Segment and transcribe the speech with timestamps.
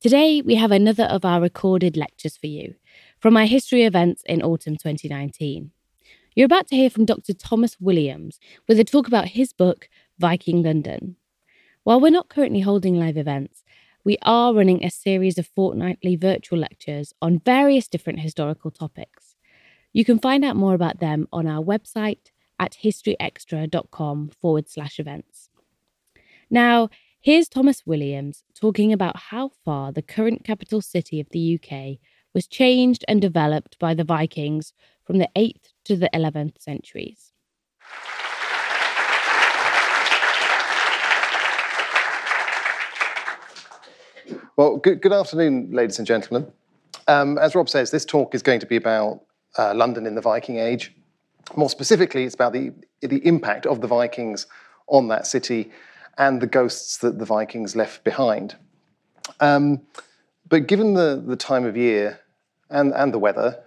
[0.00, 2.74] Today, we have another of our recorded lectures for you
[3.18, 5.72] from our history events in autumn 2019.
[6.34, 7.34] You're about to hear from Dr.
[7.34, 11.16] Thomas Williams with a talk about his book, Viking London.
[11.84, 13.62] While we're not currently holding live events,
[14.02, 19.36] we are running a series of fortnightly virtual lectures on various different historical topics.
[19.92, 25.50] You can find out more about them on our website at historyextra.com forward slash events.
[26.48, 26.88] Now,
[27.22, 31.98] Here's Thomas Williams talking about how far the current capital city of the UK
[32.32, 34.72] was changed and developed by the Vikings
[35.04, 37.32] from the 8th to the 11th centuries.
[44.56, 46.50] Well, good, good afternoon, ladies and gentlemen.
[47.06, 49.20] Um, as Rob says, this talk is going to be about
[49.58, 50.96] uh, London in the Viking Age.
[51.54, 54.46] More specifically, it's about the, the impact of the Vikings
[54.86, 55.70] on that city
[56.20, 58.54] and the ghosts that the Vikings left behind.
[59.40, 59.80] Um,
[60.50, 62.20] but given the, the time of year
[62.68, 63.58] and, and the weather,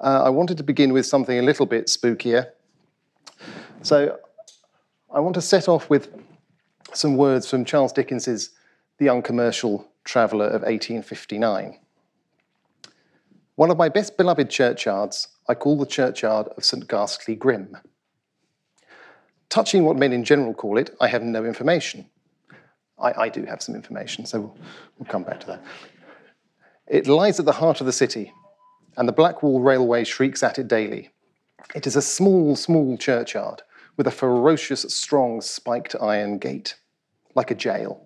[0.00, 2.50] uh, I wanted to begin with something a little bit spookier.
[3.82, 4.18] So
[5.14, 6.12] I want to set off with
[6.92, 8.50] some words from Charles Dickens's
[8.98, 11.78] The Uncommercial Traveller of 1859.
[13.54, 16.88] One of my best beloved churchyards I call the churchyard of St.
[16.88, 17.76] Ghastly Grim.
[19.48, 22.06] Touching what men in general call it, I have no information.
[22.98, 24.56] I, I do have some information, so we'll,
[24.98, 25.62] we'll come back to that.
[26.86, 28.32] It lies at the heart of the city,
[28.96, 31.10] and the Blackwall Railway shrieks at it daily.
[31.74, 33.62] It is a small, small churchyard
[33.96, 36.76] with a ferocious, strong, spiked iron gate,
[37.34, 38.05] like a jail.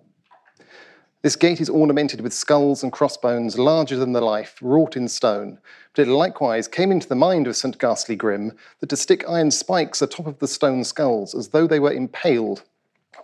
[1.23, 5.59] This gate is ornamented with skulls and crossbones larger than the life, wrought in stone.
[5.93, 7.77] But it likewise came into the mind of St.
[7.77, 11.79] Ghastly Grim that to stick iron spikes atop of the stone skulls, as though they
[11.79, 12.63] were impaled,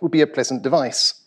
[0.00, 1.22] would be a pleasant device.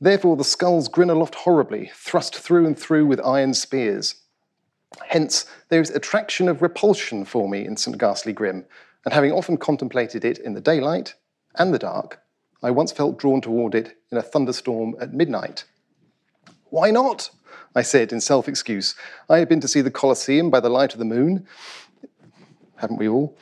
[0.00, 4.14] Therefore, the skulls grin aloft horribly, thrust through and through with iron spears.
[5.08, 7.98] Hence, there is attraction of repulsion for me in St.
[7.98, 8.64] Ghastly Grim,
[9.04, 11.16] and having often contemplated it in the daylight
[11.56, 12.22] and the dark,
[12.62, 15.64] I once felt drawn toward it in a thunderstorm at midnight.
[16.72, 17.28] Why not?
[17.74, 18.94] I said in self excuse.
[19.28, 21.46] I had been to see the Colosseum by the light of the moon.
[22.76, 23.36] Haven't we all?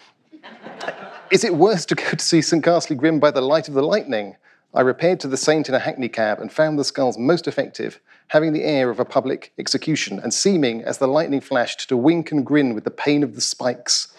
[1.30, 2.64] Is it worse to go to see St.
[2.64, 4.34] Ghastly Grim by the light of the lightning?
[4.74, 8.00] I repaired to the saint in a hackney cab and found the skulls most effective,
[8.26, 12.32] having the air of a public execution, and seeming, as the lightning flashed, to wink
[12.32, 14.12] and grin with the pain of the spikes.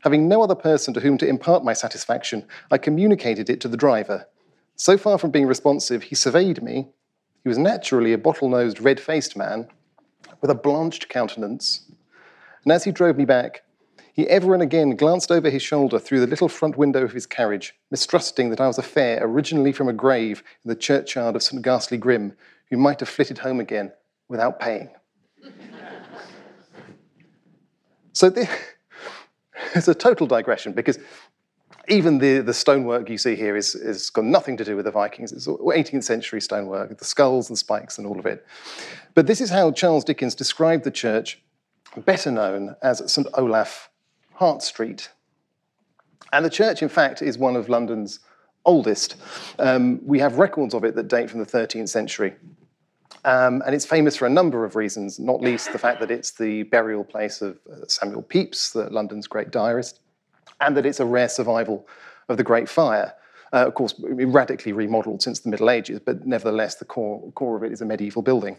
[0.00, 3.78] Having no other person to whom to impart my satisfaction, I communicated it to the
[3.78, 4.26] driver.
[4.76, 6.88] So far from being responsive, he surveyed me.
[7.48, 9.68] He was naturally a bottle nosed, red faced man
[10.42, 11.90] with a blanched countenance.
[12.62, 13.62] And as he drove me back,
[14.12, 17.24] he ever and again glanced over his shoulder through the little front window of his
[17.24, 21.42] carriage, mistrusting that I was a fare originally from a grave in the churchyard of
[21.42, 21.62] St.
[21.62, 22.34] Ghastly Grim,
[22.68, 23.92] who might have flitted home again
[24.28, 24.90] without paying.
[28.12, 28.50] so this,
[29.74, 30.98] it's a total digression because
[31.88, 34.90] even the, the stonework you see here is, is got nothing to do with the
[34.90, 35.32] Vikings.
[35.32, 38.44] It's 18th century stonework, the skulls and spikes and all of it.
[39.14, 41.42] But this is how Charles Dickens described the church,
[42.04, 43.26] better known as St.
[43.34, 43.90] Olaf
[44.34, 45.10] Hart Street.
[46.32, 48.20] And the church, in fact, is one of London's
[48.64, 49.16] oldest.
[49.58, 52.34] Um, we have records of it that date from the 13th century.
[53.24, 56.32] Um, and it's famous for a number of reasons, not least the fact that it's
[56.32, 60.00] the burial place of uh, Samuel Pepys, the, London's great diarist,
[60.60, 61.86] and that it's a rare survival
[62.28, 63.14] of the Great Fire.
[63.52, 67.62] Uh, of course, radically remodeled since the Middle Ages, but nevertheless, the core, core of
[67.62, 68.58] it is a medieval building.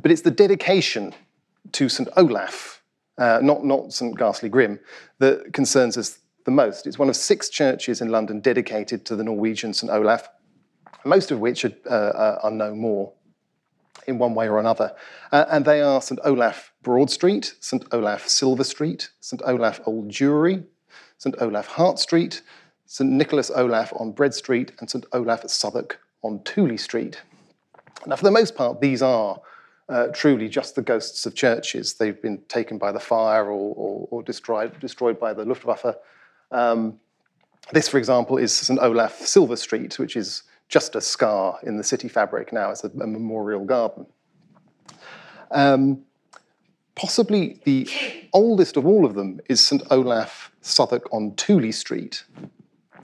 [0.00, 1.14] But it's the dedication
[1.72, 2.08] to St.
[2.16, 2.82] Olaf,
[3.18, 4.16] uh, not, not St.
[4.16, 4.80] Ghastly Grim,
[5.18, 6.86] that concerns us the most.
[6.86, 9.92] It's one of six churches in London dedicated to the Norwegian St.
[9.92, 10.28] Olaf,
[11.04, 13.12] most of which are, uh, are no more
[14.06, 14.94] in one way or another.
[15.32, 16.20] Uh, and they are St.
[16.24, 17.84] Olaf Broad Street, St.
[17.92, 19.42] Olaf Silver Street, St.
[19.44, 20.64] Olaf Old Jewry,
[21.18, 21.34] St.
[21.40, 22.42] Olaf Hart Street,
[22.86, 23.10] St.
[23.10, 25.04] Nicholas Olaf on Bread Street, and St.
[25.12, 27.22] Olaf Southwark on Tooley Street.
[28.06, 29.40] Now, for the most part, these are
[29.88, 31.94] uh, truly just the ghosts of churches.
[31.94, 35.96] They've been taken by the fire or, or, or destroyed, destroyed by the Luftwaffe.
[36.50, 36.98] Um,
[37.72, 38.78] this, for example, is St.
[38.80, 42.70] Olaf Silver Street, which is just a scar in the city fabric now.
[42.70, 44.06] It's a, a memorial garden.
[45.50, 46.02] Um,
[46.96, 47.88] possibly the
[48.32, 49.82] oldest of all of them is St.
[49.90, 52.24] Olaf Southwark on Tooley Street.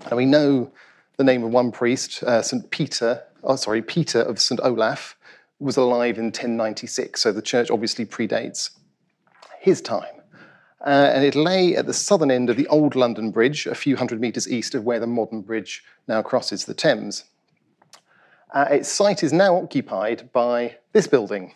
[0.06, 0.72] And we know
[1.18, 2.68] the name of one priest, uh, St.
[2.70, 4.60] Peter, oh, sorry, Peter of St.
[4.64, 5.16] Olaf,
[5.60, 8.70] was alive in 1096, so the church obviously predates
[9.60, 10.16] his time.
[10.84, 13.96] Uh, and it lay at the southern end of the old London Bridge, a few
[13.96, 17.24] hundred metres east of where the modern bridge now crosses the Thames.
[18.52, 21.54] Uh, its site is now occupied by this building,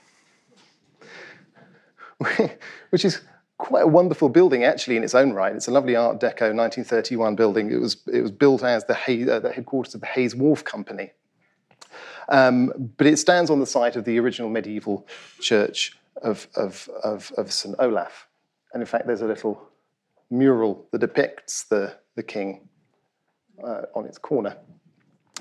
[2.90, 3.20] which is
[3.58, 5.54] quite a wonderful building actually in its own right.
[5.54, 7.70] It's a lovely Art Deco 1931 building.
[7.70, 10.64] It was, it was built as the, Hay, uh, the headquarters of the Hay's Wharf
[10.64, 11.12] Company.
[12.28, 15.06] Um, but it stands on the site of the original medieval
[15.40, 17.74] church of, of, of, of St.
[17.78, 18.26] Olaf.
[18.72, 19.70] And in fact, there's a little
[20.30, 22.68] mural that depicts the, the king
[23.62, 24.56] uh, on its corner.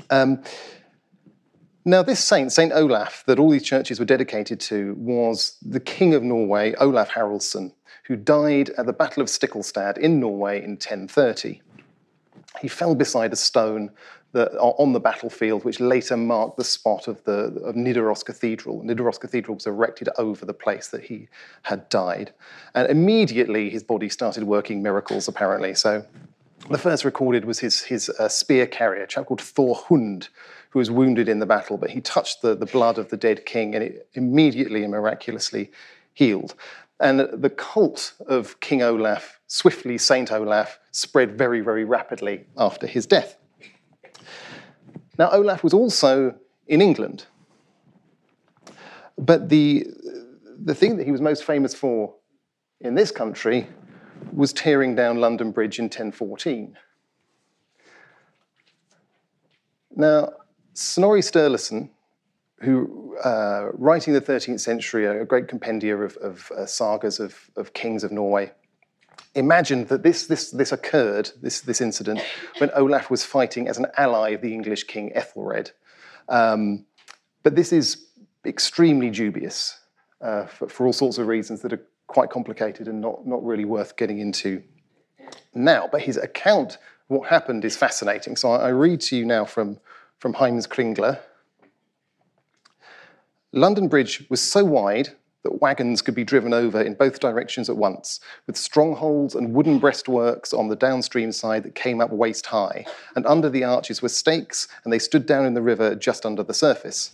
[0.09, 0.43] Um,
[1.87, 6.15] now, this saint, Saint Olaf, that all these churches were dedicated to, was the king
[6.15, 7.73] of Norway, Olaf Haraldsson,
[8.05, 11.61] who died at the Battle of Stiklestad in Norway in 1030.
[12.59, 13.91] He fell beside a stone
[14.31, 18.81] that, on the battlefield, which later marked the spot of, the, of Nidaros Cathedral.
[18.83, 21.27] Nidaros Cathedral was erected over the place that he
[21.63, 22.33] had died.
[22.73, 25.75] And immediately his body started working miracles, apparently.
[25.75, 26.03] So
[26.69, 30.29] the first recorded was his, his uh, spear carrier, a chap called Thor Hund,
[30.75, 33.45] who was wounded in the battle, but he touched the, the blood of the dead
[33.45, 35.71] king and it immediately and miraculously
[36.13, 36.53] healed.
[36.99, 43.05] And the cult of King Olaf, swiftly Saint Olaf, spread very, very rapidly after his
[43.05, 43.37] death.
[45.17, 46.35] Now, Olaf was also
[46.67, 47.25] in England.
[49.17, 49.87] But the,
[50.61, 52.15] the thing that he was most famous for
[52.81, 53.69] in this country
[54.33, 56.77] was tearing down London Bridge in 1014.
[59.95, 60.33] Now,
[60.75, 61.89] Snorri Sturluson,
[62.59, 67.73] who, uh, writing the 13th century, a great compendia of, of uh, sagas of, of,
[67.73, 68.51] kings of Norway,
[69.35, 72.21] imagined that this, this, this occurred, this, this incident,
[72.57, 75.71] when Olaf was fighting as an ally of the English king Ethelred.
[76.27, 76.85] Um,
[77.41, 78.07] but this is
[78.45, 79.79] extremely dubious
[80.19, 83.65] uh, for, for all sorts of reasons that are quite complicated and not, not really
[83.65, 84.61] worth getting into
[85.53, 85.87] now.
[85.89, 88.35] But his account of what happened is fascinating.
[88.35, 89.79] So I read to you now from
[90.19, 91.19] from Heimskringla.
[93.51, 95.09] London Bridge was so wide
[95.43, 99.79] that wagons could be driven over in both directions at once, with strongholds and wooden
[99.79, 104.09] breastworks on the downstream side that came up waist high, and under the arches were
[104.09, 107.13] stakes, and they stood down in the river just under the surface.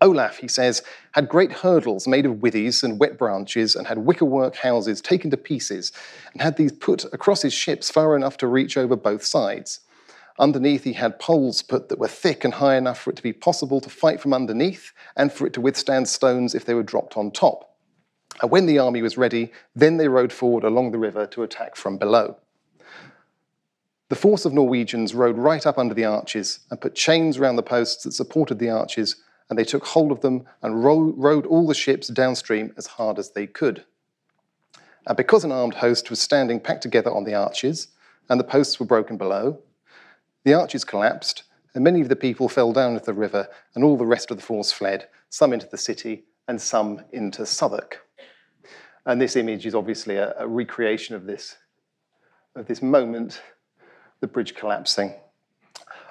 [0.00, 4.56] Olaf, he says, had great hurdles made of withies and wet branches, and had wickerwork
[4.56, 5.92] houses taken to pieces,
[6.32, 9.80] and had these put across his ships far enough to reach over both sides.
[10.38, 13.32] Underneath, he had poles put that were thick and high enough for it to be
[13.32, 17.16] possible to fight from underneath and for it to withstand stones if they were dropped
[17.16, 17.76] on top.
[18.42, 21.76] And when the army was ready, then they rode forward along the river to attack
[21.76, 22.36] from below.
[24.08, 27.62] The force of Norwegians rode right up under the arches and put chains round the
[27.62, 29.16] posts that supported the arches,
[29.48, 33.18] and they took hold of them and ro- rowed all the ships downstream as hard
[33.18, 33.84] as they could.
[35.06, 37.88] And because an armed host was standing packed together on the arches,
[38.28, 39.60] and the posts were broken below,
[40.44, 43.96] the arches collapsed, and many of the people fell down into the river, and all
[43.96, 48.00] the rest of the force fled, some into the city and some into Southwark.
[49.06, 51.56] And this image is obviously a, a recreation of this,
[52.54, 53.42] of this moment,
[54.20, 55.14] the bridge collapsing.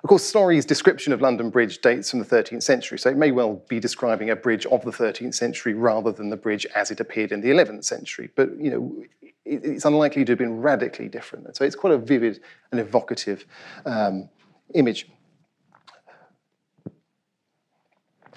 [0.04, 3.32] Of course, Snorri's description of London Bridge dates from the 13th century, so it may
[3.32, 7.00] well be describing a bridge of the 13th century rather than the bridge as it
[7.00, 8.30] appeared in the 11th century.
[8.36, 11.56] But you know, it's unlikely to have been radically different.
[11.56, 12.42] So it's quite a vivid
[12.72, 13.46] and evocative
[13.86, 14.30] um,
[14.74, 15.08] image.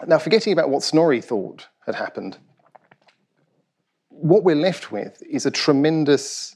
[0.07, 2.39] Now, forgetting about what Snorri thought had happened,
[4.11, 6.55] what we're left with is a tremendous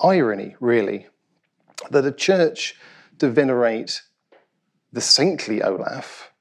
[0.00, 1.08] irony, really,
[1.90, 2.76] that a church
[3.20, 4.02] to venerate
[4.92, 6.32] the saintly Olaf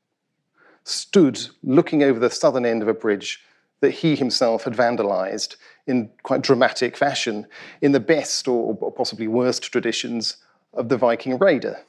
[0.83, 3.43] stood looking over the southern end of a bridge
[3.81, 5.55] that he himself had vandalized
[5.87, 7.45] in quite dramatic fashion
[7.81, 10.37] in the best or, or possibly worst traditions
[10.73, 11.79] of the Viking raider.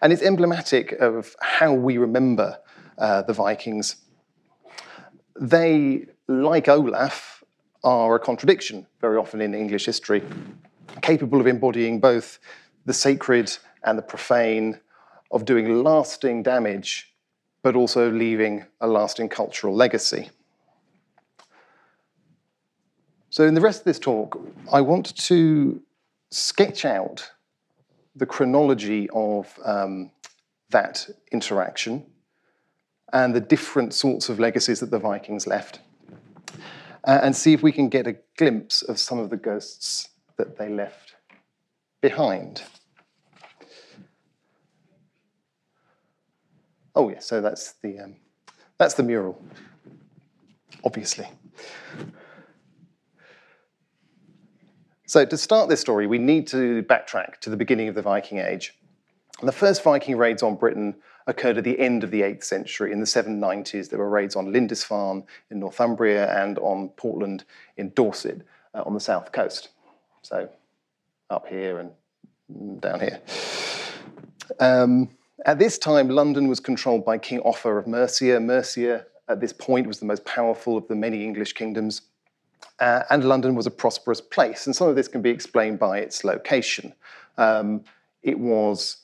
[0.00, 2.58] And it's emblematic of how we remember
[2.98, 3.96] uh, the Vikings.
[5.40, 7.44] They, like Olaf,
[7.84, 10.22] are a contradiction very often in English history,
[11.00, 12.38] capable of embodying both
[12.84, 14.78] the sacred and the profane,
[15.32, 17.14] of doing lasting damage,
[17.62, 20.30] but also leaving a lasting cultural legacy.
[23.30, 24.38] So, in the rest of this talk,
[24.70, 25.82] I want to
[26.30, 27.30] sketch out
[28.14, 30.10] the chronology of um,
[30.68, 32.04] that interaction
[33.14, 35.80] and the different sorts of legacies that the Vikings left,
[37.04, 40.58] uh, and see if we can get a glimpse of some of the ghosts that
[40.58, 41.11] they left
[42.02, 42.62] behind.
[46.94, 48.16] Oh, yes, so that's the, um,
[48.76, 49.42] that's the mural,
[50.84, 51.26] obviously.
[55.06, 58.38] So, to start this story, we need to backtrack to the beginning of the Viking
[58.38, 58.74] Age.
[59.42, 62.92] The first Viking raids on Britain occurred at the end of the 8th century.
[62.92, 67.44] In the 790s, there were raids on Lindisfarne in Northumbria and on Portland
[67.76, 68.42] in Dorset
[68.74, 69.68] uh, on the south coast.
[70.22, 70.48] So,
[71.32, 73.20] up here and down here.
[74.60, 75.08] Um,
[75.46, 78.38] at this time, London was controlled by King Offa of Mercia.
[78.38, 82.02] Mercia, at this point, was the most powerful of the many English kingdoms.
[82.78, 84.66] Uh, and London was a prosperous place.
[84.66, 86.94] And some of this can be explained by its location.
[87.38, 87.82] Um,
[88.22, 88.98] it was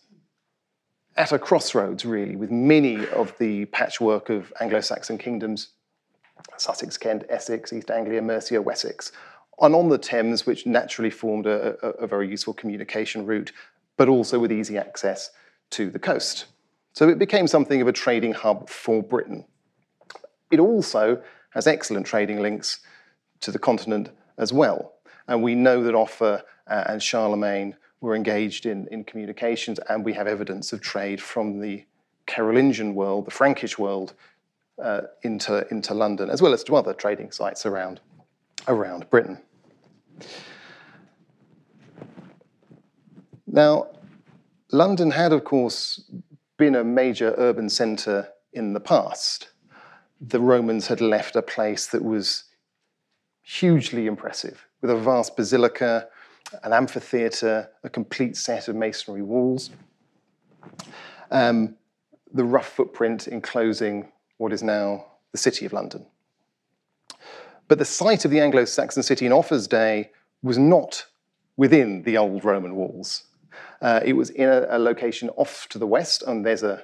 [1.17, 5.69] at a crossroads, really, with many of the patchwork of Anglo Saxon kingdoms
[6.57, 9.13] Sussex, Kent, Essex, East Anglia, Mercia, Wessex,
[9.61, 13.53] and on the Thames, which naturally formed a, a, a very useful communication route,
[13.97, 15.31] but also with easy access
[15.71, 16.47] to the coast.
[16.93, 19.45] So it became something of a trading hub for Britain.
[20.51, 22.81] It also has excellent trading links
[23.41, 24.95] to the continent as well.
[25.27, 30.27] And we know that Offa and Charlemagne were engaged in, in communications, and we have
[30.27, 31.85] evidence of trade from the
[32.27, 34.15] Carolingian world, the Frankish world,
[34.83, 38.01] uh, into, into London, as well as to other trading sites around,
[38.69, 39.39] around Britain.
[43.47, 43.89] Now,
[44.71, 46.11] London had, of course,
[46.59, 49.51] been a major urban centre in the past.
[50.21, 52.45] The Romans had left a place that was
[53.43, 56.09] hugely impressive, with a vast basilica,
[56.63, 59.71] an amphitheatre, a complete set of masonry walls.
[61.31, 61.77] Um,
[62.33, 66.07] the rough footprint enclosing what is now the City of London.
[67.69, 70.11] But the site of the Anglo Saxon city in Offa's day
[70.43, 71.07] was not
[71.57, 73.25] within the old Roman walls.
[73.83, 76.83] Uh, it was in a, a, location off to the west, and there's a,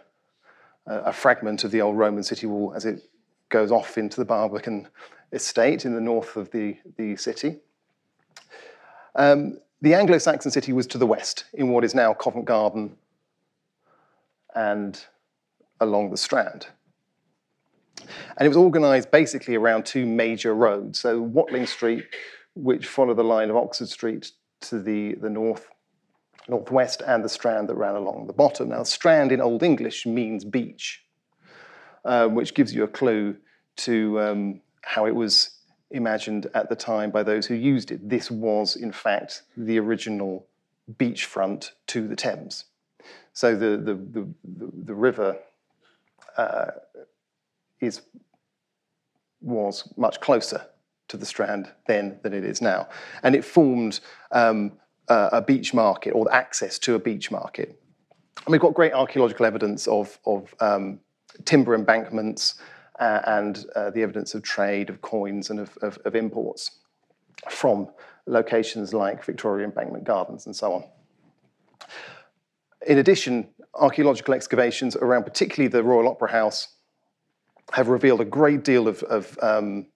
[0.86, 3.02] a, fragment of the old Roman city wall as it
[3.48, 4.88] goes off into the Barbican
[5.32, 7.56] estate in the north of the, the city.
[9.14, 12.96] Um, the Anglo Saxon city was to the west, in what is now Covent Garden
[14.54, 15.04] and
[15.80, 16.66] along the Strand.
[18.00, 21.00] And it was organised basically around two major roads.
[21.00, 22.04] So, Watling Street,
[22.54, 24.32] which followed the line of Oxford Street
[24.62, 25.68] to the, the north,
[26.48, 28.70] northwest, and the Strand that ran along the bottom.
[28.70, 31.04] Now, Strand in Old English means beach,
[32.04, 33.36] uh, which gives you a clue
[33.76, 35.50] to um, how it was
[35.90, 38.08] imagined at the time by those who used it.
[38.08, 40.46] This was, in fact, the original
[40.98, 42.64] beachfront to the Thames.
[43.32, 44.28] So the, the, the,
[44.84, 45.36] the, river
[46.36, 46.66] uh,
[47.86, 48.02] is
[49.40, 50.66] was much closer
[51.08, 52.88] to the Strand then than it is now.
[53.22, 54.00] And it formed
[54.32, 54.72] um,
[55.08, 57.80] a, beach market or access to a beach market.
[58.44, 61.00] And we've got great archaeological evidence of, of um,
[61.44, 62.54] timber embankments
[62.98, 66.78] uh, and uh, the evidence of trade, of coins, and of, of, of, imports
[67.50, 67.88] from
[68.26, 70.84] locations like Victoria Embankment Gardens and so on.
[72.86, 76.73] In addition, archaeological excavations around particularly the Royal Opera House
[77.72, 79.86] have revealed a great deal of, of um,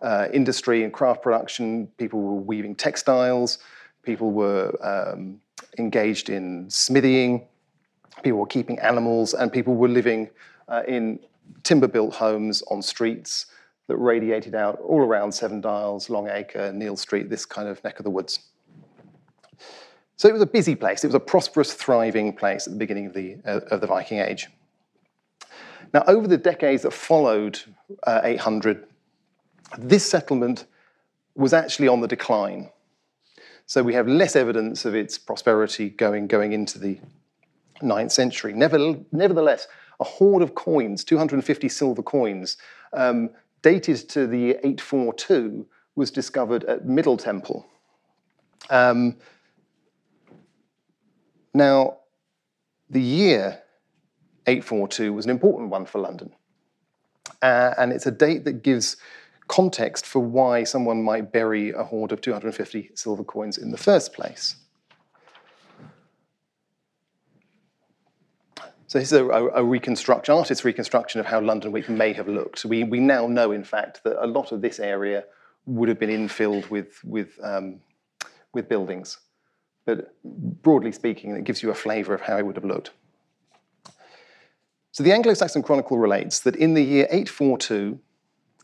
[0.00, 1.86] uh, industry and craft production.
[1.98, 3.58] People were weaving textiles,
[4.02, 5.40] people were um,
[5.78, 7.46] engaged in smithying,
[8.22, 10.28] people were keeping animals, and people were living
[10.68, 11.18] uh, in
[11.62, 13.46] timber built homes on streets
[13.88, 17.98] that radiated out all around Seven Dials, Long Acre, Neal Street, this kind of neck
[17.98, 18.40] of the woods.
[20.16, 21.02] So it was a busy place.
[21.02, 24.18] It was a prosperous, thriving place at the beginning of the, uh, of the Viking
[24.18, 24.48] Age.
[25.92, 27.60] Now, over the decades that followed
[28.06, 28.86] uh, 800,
[29.78, 30.66] this settlement
[31.34, 32.70] was actually on the decline.
[33.66, 36.98] So we have less evidence of its prosperity going, going into the
[37.82, 38.52] 9th century.
[38.52, 39.66] Nevertheless,
[40.00, 42.56] a hoard of coins, 250 silver coins,
[42.92, 43.30] um,
[43.62, 47.66] dated to the year 842, was discovered at Middle Temple.
[48.70, 49.16] Um,
[51.54, 51.98] now,
[52.88, 53.61] the year
[54.46, 56.32] 842 was an important one for London.
[57.40, 58.96] Uh, and it's a date that gives
[59.48, 64.12] context for why someone might bury a hoard of 250 silver coins in the first
[64.12, 64.56] place.
[68.86, 72.66] So this is a, a, reconstruction, artist's reconstruction of how London Wick may have looked.
[72.66, 75.24] We, we now know, in fact, that a lot of this area
[75.64, 77.80] would have been infilled with, with, um,
[78.52, 79.18] with buildings.
[79.86, 82.90] But broadly speaking, it gives you a flavour of how it would have looked.
[84.92, 87.98] So the Anglo-Saxon Chronicle relates that in the year 842,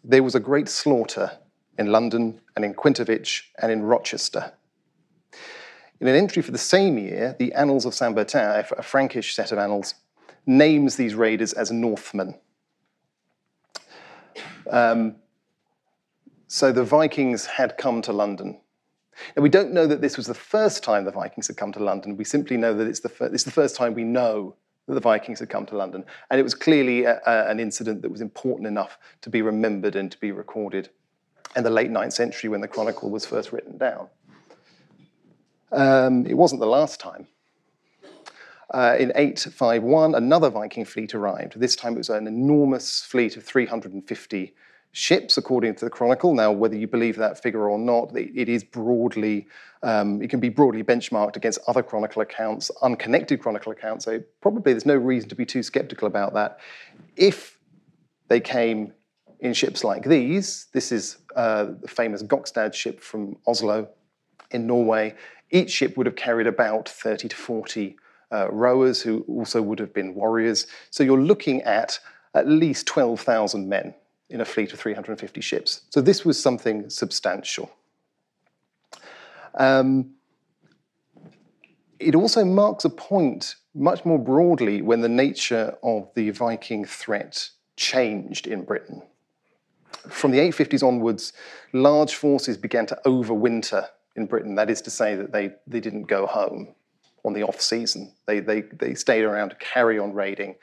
[0.04, 1.32] there was a great slaughter
[1.78, 4.52] in London and in Quentovic and in Rochester.
[6.00, 9.52] In an entry for the same year, the Annals of Saint Bertin, a Frankish set
[9.52, 9.94] of annals,
[10.44, 12.34] names these raiders as Northmen.
[14.70, 15.16] Um,
[16.46, 18.60] so the Vikings had come to London.
[19.34, 21.82] Now, we don't know that this was the first time the Vikings had come to
[21.82, 22.18] London.
[22.18, 24.56] We simply know that it's the, fir- it's the first time we know
[24.88, 26.04] that the Vikings had come to London.
[26.30, 29.94] And it was clearly a, a, an incident that was important enough to be remembered
[29.94, 30.88] and to be recorded
[31.54, 34.08] in the late 9th century when the Chronicle was first written down.
[35.70, 37.28] Um, it wasn't the last time.
[38.72, 41.58] Uh, in 851, another Viking fleet arrived.
[41.58, 44.54] This time it was an enormous fleet of 350
[44.92, 46.34] ships, according to the Chronicle.
[46.34, 49.46] Now, whether you believe that figure or not, it is broadly,
[49.82, 54.04] um, it can be broadly benchmarked against other Chronicle accounts, unconnected Chronicle accounts.
[54.04, 56.58] So probably there's no reason to be too skeptical about that.
[57.16, 57.58] If
[58.28, 58.92] they came
[59.40, 63.88] in ships like these, this is uh, the famous Gokstad ship from Oslo
[64.50, 65.14] in Norway.
[65.50, 67.96] Each ship would have carried about 30 to 40
[68.32, 70.66] uh, rowers who also would have been warriors.
[70.90, 71.98] So you're looking at
[72.34, 73.94] at least 12,000 men
[74.30, 75.82] in a fleet of 350 ships.
[75.90, 77.70] So this was something substantial.
[79.54, 80.10] Um,
[81.98, 87.50] it also marks a point much more broadly when the nature of the Viking threat
[87.76, 89.02] changed in Britain.
[90.08, 91.32] From the 850s onwards,
[91.72, 94.54] large forces began to overwinter in Britain.
[94.54, 96.74] That is to say, that they, they didn't go home
[97.24, 98.12] on the off season.
[98.26, 100.56] They, they, they stayed around to carry on raiding,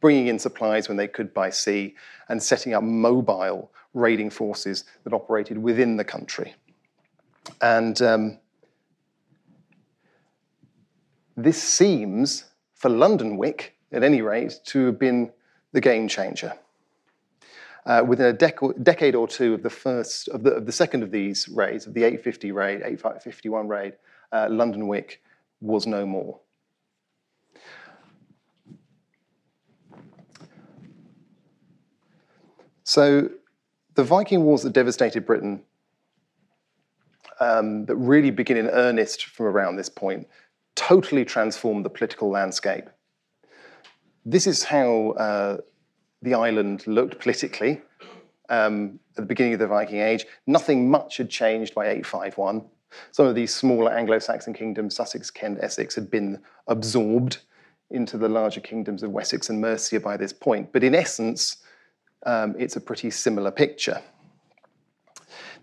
[0.00, 1.94] bringing in supplies when they could by sea,
[2.28, 6.54] and setting up mobile raiding forces that operated within the country.
[7.60, 8.38] And um,
[11.36, 15.32] this seems, for London Wick, at any rate, to have been
[15.72, 16.52] the game changer.
[17.84, 21.02] Uh, within a dec- decade or two of the first, of the, of the, second
[21.02, 23.92] of these raids, of the 850 raid, 851 raid,
[24.32, 25.22] uh, London Wick
[25.60, 26.40] was no more.
[32.86, 33.28] So
[33.94, 35.60] the Viking Wars that devastated Britain,
[37.40, 40.28] um, that really begin in earnest from around this point,
[40.76, 42.84] totally transformed the political landscape.
[44.24, 45.56] This is how uh,
[46.22, 47.82] the island looked politically
[48.50, 50.24] um, at the beginning of the Viking Age.
[50.46, 52.64] Nothing much had changed by 851.
[53.10, 57.38] Some of these smaller Anglo-Saxon kingdoms, Sussex, Kent, Essex, had been absorbed
[57.90, 60.72] into the larger kingdoms of Wessex and Mercia by this point.
[60.72, 61.56] But in essence,
[62.26, 64.02] um, it's a pretty similar picture.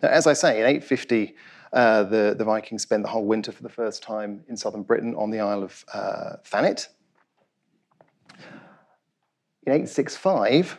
[0.02, 1.36] Now, as I say, in 850,
[1.74, 5.14] uh, the, the Vikings spent the whole winter for the first time in southern Britain
[5.16, 6.88] on the Isle of uh, Thanet.
[9.66, 10.78] In 865,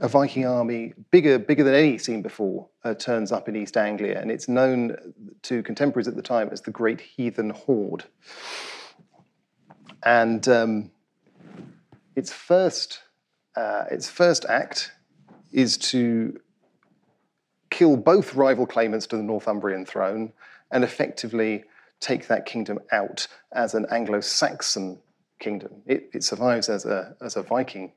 [0.00, 4.20] a Viking army bigger, bigger than any seen before, uh, turns up in East Anglia,
[4.20, 4.96] and it's known
[5.42, 8.04] to contemporaries at the time as the Great Heathen Horde.
[10.02, 10.90] And um,
[12.16, 13.00] its first,
[13.56, 14.92] uh, its first act
[15.52, 16.38] is to
[17.70, 20.32] kill both rival claimants to the Northumbrian throne
[20.70, 21.64] and effectively
[22.00, 24.98] take that kingdom out as an Anglo-Saxon
[25.38, 25.82] kingdom.
[25.86, 27.92] It, it survives as a, as a Viking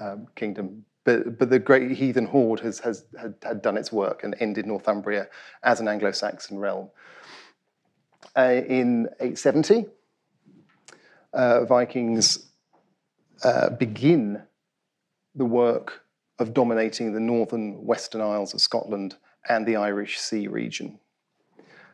[0.00, 4.22] um, kingdom, but, but the great heathen horde has, has had, had done its work
[4.24, 5.28] and ended Northumbria
[5.62, 6.90] as an Anglo-Saxon realm.
[8.36, 9.86] Uh, in 870,
[11.32, 12.50] uh, Vikings
[13.42, 14.42] uh, begin
[15.34, 16.04] the work
[16.38, 19.16] of dominating the northern Western Isles of Scotland
[19.48, 20.98] and the Irish Sea region.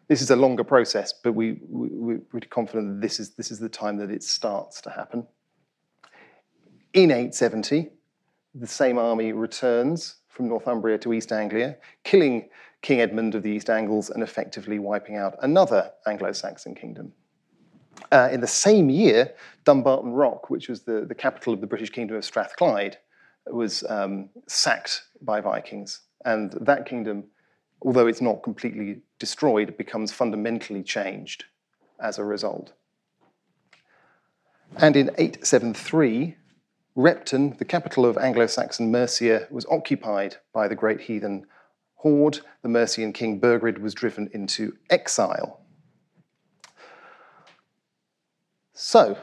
[0.09, 3.51] This is a longer process, but we, we, are pretty confident that this is, this
[3.51, 5.27] is the time that it starts to happen.
[6.93, 7.89] In 870,
[8.55, 12.49] the same army returns from Northumbria to East Anglia, killing
[12.83, 17.13] King Edmund of the East Angles and effectively wiping out another Anglo Saxon kingdom.
[18.13, 19.33] Uh, in the same year,
[19.65, 22.99] Dumbarton Rock, which was the, the capital of the British kingdom of Strathclyde,
[23.47, 26.01] was um, sacked by Vikings.
[26.25, 27.25] And that kingdom,
[27.83, 31.45] although it's not completely destroyed, becomes fundamentally changed
[32.01, 32.73] as a result.
[34.77, 36.37] And in 873,
[36.97, 41.47] Repton, the capital of Anglo Saxon Mercia, was occupied by the great heathen
[41.97, 42.41] horde.
[42.63, 45.61] The Mercian king Burgred was driven into exile.
[48.73, 49.17] So,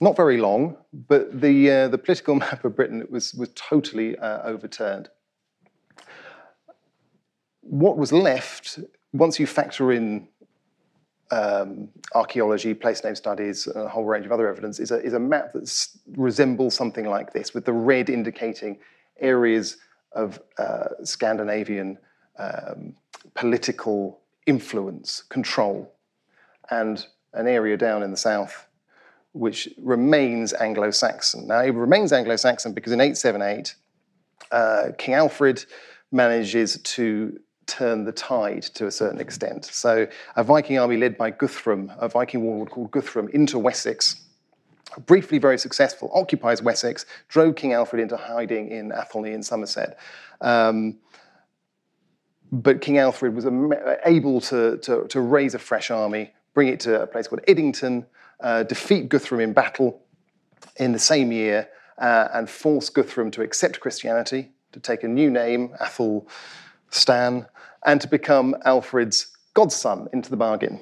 [0.00, 4.42] not very long, but the, uh, the political map of Britain was, was totally uh,
[4.42, 5.08] overturned.
[7.60, 8.78] What was left,
[9.12, 10.28] once you factor in
[11.30, 15.12] um, archaeology, place name studies, and a whole range of other evidence, is a, is
[15.12, 18.78] a map that resembles something like this, with the red indicating
[19.20, 19.76] areas
[20.12, 21.98] of uh, Scandinavian
[22.38, 22.94] um,
[23.34, 25.92] political influence, control,
[26.70, 28.67] and an area down in the south
[29.32, 31.46] which remains Anglo Saxon.
[31.46, 33.74] Now, it remains Anglo Saxon because in 878,
[34.50, 35.64] uh, King Alfred
[36.10, 39.66] manages to turn the tide to a certain extent.
[39.66, 44.22] So a Viking army led by Guthrum, a Viking warlord called Guthrum, into Wessex,
[45.06, 49.98] briefly very successful, occupies Wessex, drove King Alfred into hiding in Athelney in Somerset.
[50.40, 50.98] Um,
[52.50, 53.44] but King Alfred was
[54.06, 58.06] able to, to, to, raise a fresh army, bring it to a place called Edington,
[58.40, 60.02] uh, defeat Guthrum in battle
[60.76, 65.30] in the same year, uh, and force Guthrum to accept Christianity, to take a new
[65.30, 66.28] name, Athel
[66.90, 67.46] Stan,
[67.84, 70.80] and to become Alfred's godson into the bargain.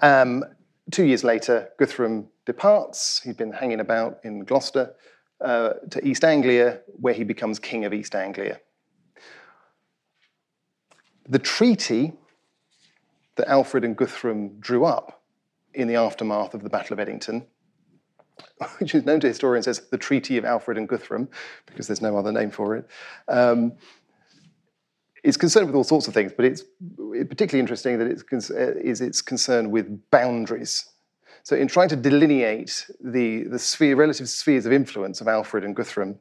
[0.00, 0.44] Um,
[0.90, 3.20] two years later, Guthrum departs.
[3.22, 4.94] He'd been hanging about in Gloucester
[5.40, 8.60] uh, to East Anglia, where he becomes king of East Anglia.
[11.28, 12.12] The treaty
[13.36, 15.23] that Alfred and Guthrum drew up
[15.74, 17.44] in the aftermath of the Battle of Edington,
[18.78, 21.28] which is known to historians as the Treaty of Alfred and Guthrum,
[21.66, 22.86] because there's no other name for it,
[23.28, 23.72] um,
[25.24, 26.62] it's concerned with all sorts of things, but it's
[27.28, 30.86] particularly interesting that it's uh, is its concern with boundaries.
[31.42, 35.74] So, in trying to delineate the, the sphere, relative spheres of influence of Alfred and
[35.74, 36.18] Guthrum,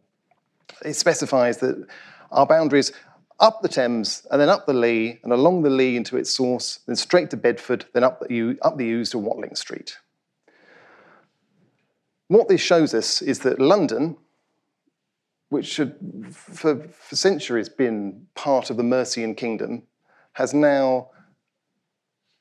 [0.86, 1.86] it specifies that
[2.32, 2.94] our boundaries
[3.40, 6.80] up the Thames and then up the Lee and along the Lee into its source,
[6.86, 9.98] then straight to Bedford, then up the, up the Ouse to Watling Street.
[12.28, 14.18] What this shows us is that London
[15.54, 15.96] which had
[16.32, 19.84] for, for centuries been part of the Mercian kingdom,
[20.34, 21.12] has now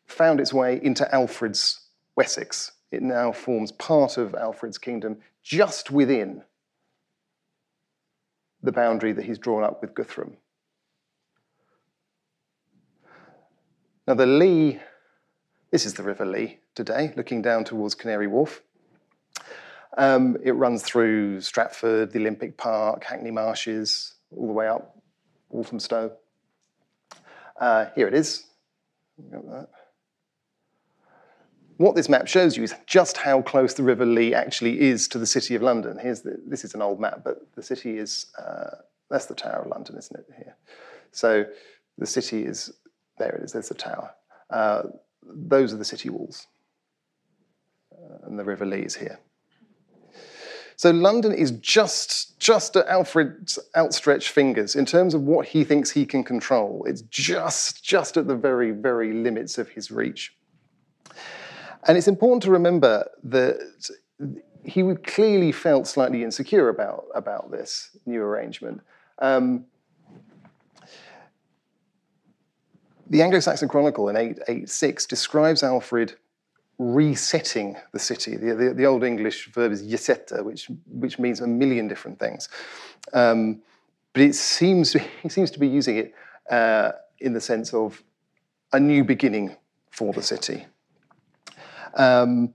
[0.07, 1.81] found its way into Alfred's
[2.17, 2.73] Wessex.
[2.91, 6.43] It now forms part of Alfred's kingdom just within
[8.63, 10.39] the boundary that he's drawn up with Guthrum.
[14.07, 14.81] Now, the Lee,
[15.71, 18.61] this is the River Lee today, looking down towards Canary Wharf.
[19.97, 24.97] Um, it runs through Stratford, the Olympic Park, Hackney Marshes, all the way up
[25.51, 26.17] Walthamstow.
[27.61, 28.45] Uh, here it is.
[31.77, 35.19] What this map shows you is just how close the River Lee actually is to
[35.19, 35.97] the City of London.
[35.97, 38.79] Here's the, this is an old map, but the city is, uh,
[39.11, 40.57] that's the Tower of London, isn't it, here?
[41.13, 41.45] So
[41.99, 42.73] the city is,
[43.23, 44.11] there it is, there's the tower.
[44.51, 44.83] Uh,
[45.55, 46.47] those are the city walls.
[47.93, 49.19] Uh, and the River Lee is here.
[50.77, 55.91] So London is just, just at Alfred's outstretched fingers in terms of what he thinks
[55.91, 56.85] he can control.
[56.89, 60.35] It's just, just at the very, very limits of his reach.
[61.87, 63.57] And it's important to remember that
[64.65, 68.81] he clearly felt slightly insecure about, about this new arrangement.
[69.21, 69.67] Um,
[73.13, 76.15] the Anglo Saxon Chronicle in 886 describes Alfred
[76.79, 78.39] resetting the city.
[78.39, 82.49] The, the, the, Old English verb is yeseta, which, which means a million different things.
[83.13, 83.61] Um,
[84.15, 86.15] but it seems, he seems to be using it
[86.51, 88.03] uh, in the sense of
[88.73, 89.57] a new beginning
[89.91, 90.65] for the city.
[91.95, 92.55] Um,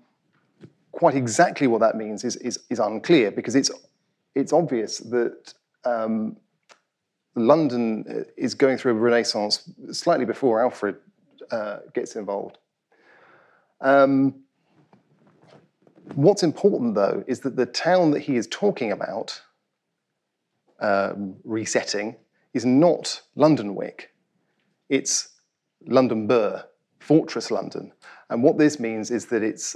[0.92, 3.70] quite exactly what that means is, is, is, unclear because it's,
[4.34, 5.54] it's obvious that
[5.86, 6.36] um,
[7.38, 10.96] London is going through a renaissance slightly before Alfred
[11.52, 12.58] uh, gets involved.
[13.80, 14.42] Um,
[16.16, 19.40] what's important, though, is that the town that he is talking about
[20.80, 22.16] um, resetting
[22.54, 24.08] is not Londonwick.
[24.90, 25.30] It's
[25.86, 26.64] London Burh,
[27.00, 27.92] Fortress London.
[28.30, 29.76] And what this means is that it's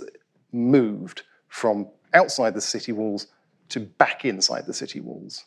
[0.51, 3.27] moved from outside the city walls
[3.69, 5.45] to back inside the city walls.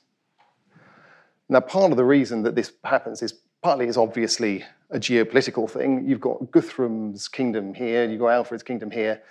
[1.49, 6.07] Now, part of the reason that this happens is partly is obviously a geopolitical thing.
[6.07, 9.23] You've got Guthrum's kingdom here, you've got Alfred's kingdom here.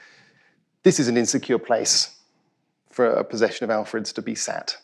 [0.83, 2.17] This is an insecure place
[2.91, 4.77] for a possession of Alfred's to be sat.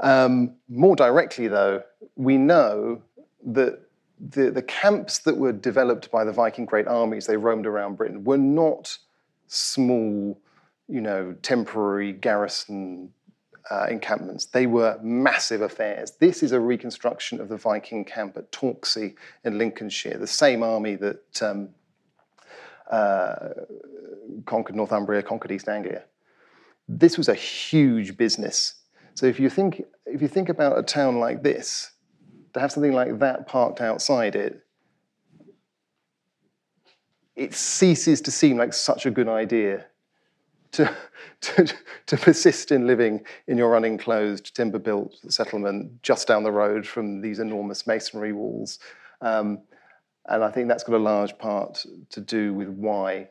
[0.00, 1.82] Um, more directly, though,
[2.16, 3.02] we know
[3.44, 3.80] that
[4.18, 8.24] the, the camps that were developed by the Viking great armies, they roamed around Britain,
[8.24, 8.98] were not
[9.46, 10.40] small,
[10.88, 13.12] you know, temporary garrison
[13.70, 14.46] uh, encampments.
[14.46, 16.12] They were massive affairs.
[16.20, 20.94] This is a reconstruction of the Viking camp at Torksey in Lincolnshire, the same army
[20.96, 21.70] that um,
[22.90, 23.48] uh,
[24.44, 26.04] conquered Northumbria, conquered East Anglia.
[26.88, 28.74] This was a huge business.
[29.14, 31.90] So if you think if you think about a town like this,
[32.54, 34.62] to have something like that parked outside it,
[37.34, 39.86] it ceases to seem like such a good idea
[40.72, 40.94] to,
[41.40, 41.72] to,
[42.06, 47.20] to persist in living in your unenclosed, timber built settlement just down the road from
[47.20, 48.78] these enormous masonry walls.
[49.20, 49.62] Um,
[50.28, 53.28] and I think that's got a large part to do with why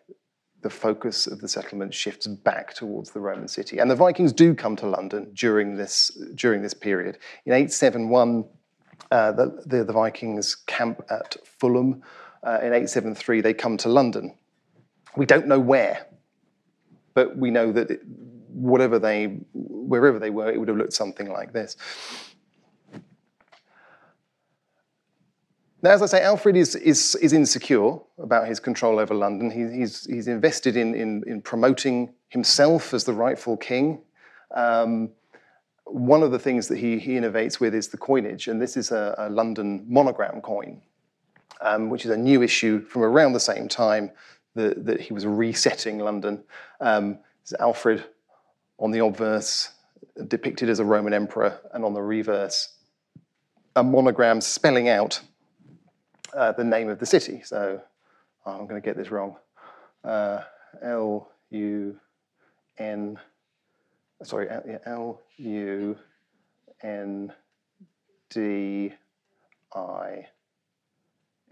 [0.61, 3.77] the focus of the settlement shifts back towards the Roman city.
[3.77, 7.19] And the Vikings do come to London during this, during this period.
[7.45, 8.45] In 871,
[9.11, 12.01] uh, the, the, the, Vikings camp at Fulham.
[12.41, 14.33] Uh, in 873, they come to London.
[15.15, 16.07] We don't know where
[17.15, 17.99] but we know that
[18.49, 21.75] whatever they, wherever they were, it would have looked something like this.
[25.81, 29.51] Now, as I say, Alfred is, is, is insecure about his control over London.
[29.51, 34.01] He, he's, he's invested in, in, in promoting himself as the rightful king.
[34.55, 35.11] Um,
[35.83, 38.91] one of the things that he, he innovates with is the coinage, and this is
[38.91, 40.81] a, a London monogram coin,
[41.61, 44.11] um, which is a new issue from around the same time
[44.55, 46.43] that, that he was resetting London.
[46.79, 47.19] Um,
[47.59, 48.03] Alfred
[48.79, 49.69] on the obverse,
[50.27, 52.75] depicted as a Roman emperor, and on the reverse,
[53.75, 55.21] a monogram spelling out
[56.33, 57.41] uh, the name of the city.
[57.43, 57.81] So
[58.45, 59.35] oh, I'm going to get this wrong.
[60.03, 60.41] Uh,
[60.81, 61.99] L U
[62.77, 63.17] N,
[64.23, 64.47] sorry,
[64.85, 65.97] L U
[66.81, 67.33] N
[68.29, 68.93] D
[69.73, 70.27] I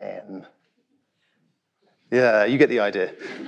[0.02, 0.46] N.
[2.14, 3.12] Yeah, you get the idea.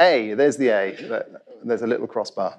[0.00, 1.24] a, there's the A.
[1.62, 2.58] There's a little crossbar.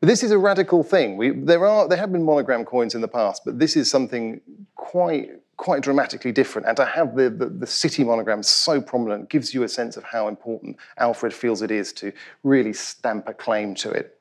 [0.00, 1.16] But this is a radical thing.
[1.16, 4.40] We, there, are, there have been monogram coins in the past, but this is something
[4.74, 6.66] quite, quite dramatically different.
[6.66, 10.02] And to have the, the, the city monogram so prominent gives you a sense of
[10.02, 14.18] how important Alfred feels it is to really stamp a claim to it.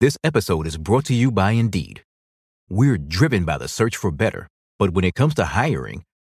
[0.00, 2.04] This episode is brought to you by Indeed.
[2.68, 4.46] We're driven by the search for better,
[4.78, 6.04] but when it comes to hiring,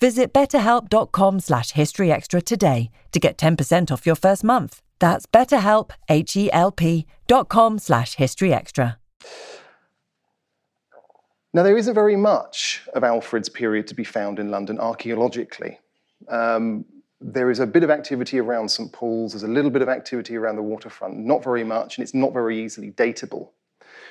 [0.00, 4.80] Visit betterhelp.com slash historyextra today to get 10% off your first month.
[5.00, 8.96] That's betterhelp, H-E-L-P dot com slash historyextra.
[11.54, 15.78] Now, there isn't very much of Alfred's period to be found in London archaeologically.
[16.28, 16.84] Um,
[17.20, 20.36] there is a bit of activity around St Paul's, there's a little bit of activity
[20.36, 23.50] around the waterfront, not very much, and it's not very easily datable,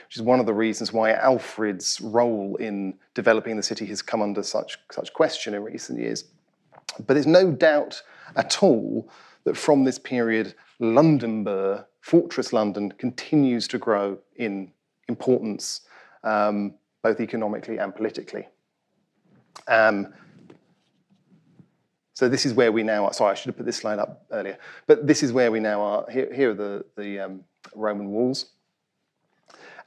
[0.08, 4.22] which is one of the reasons why Alfred's role in developing the city has come
[4.22, 6.24] under such, such question in recent years.
[7.06, 8.02] But there's no doubt
[8.38, 9.10] at all
[9.44, 14.72] that from this period, Lundenburh, Fortress London, continues to grow in
[15.10, 15.82] importance,
[16.24, 18.48] um, both economically and politically.
[19.68, 20.14] Um,
[22.14, 23.14] so this is where we now are.
[23.14, 24.58] Sorry, I should have put this slide up earlier.
[24.88, 26.06] But this is where we now are.
[26.10, 27.44] Here, here are the, the um,
[27.76, 28.46] Roman walls.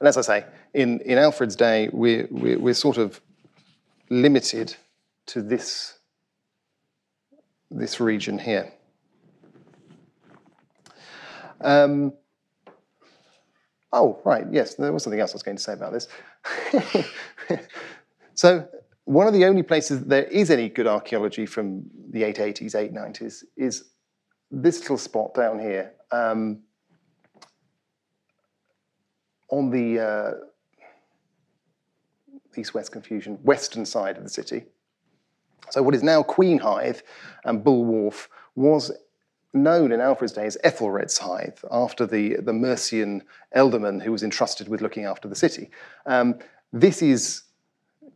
[0.01, 3.21] And as I say, in, in Alfred's day, we're, we're, we're sort of
[4.09, 4.75] limited
[5.27, 5.99] to this,
[7.69, 8.73] this region here.
[11.61, 12.13] Um,
[13.93, 16.07] oh, right, yes, there was something else I was going to say about this.
[18.33, 18.67] so
[19.05, 23.91] one of the only places there is any good archaeology from the 880s, 890s is
[24.49, 26.63] this little spot down here um,
[29.51, 30.31] on the uh,
[32.57, 34.63] east-west confusion, western side of the city.
[35.69, 37.01] So what is now Queen Hithe
[37.45, 38.91] and Bull Wharf was
[39.53, 43.23] known in Alfred's day as Ethelred's Hithe, after the, the Mercian
[43.55, 45.69] ealdorman who was entrusted with looking after the city.
[46.05, 46.39] Um,
[46.73, 47.43] this is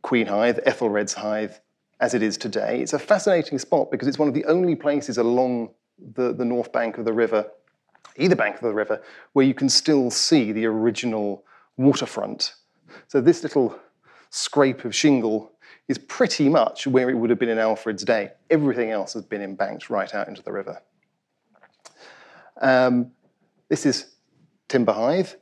[0.02, 1.56] Queen Hithe, Ethelred's Hithe,
[2.00, 2.82] as it is today.
[2.82, 5.72] It's a fascinating spot because it's one of the only places along
[6.14, 7.50] the, the north bank of the river,
[8.18, 9.02] either bank of the river,
[9.34, 11.44] where you can still see the original
[11.78, 12.56] waterfront.
[13.08, 13.78] So this little
[14.30, 15.52] scrape of shingle
[15.88, 18.32] is pretty much where it would have been in Alfred's day.
[18.50, 20.82] Everything else has been embanked right out into the river.
[22.62, 23.12] Um,
[23.70, 24.16] this is
[24.68, 25.34] Timber Hithe,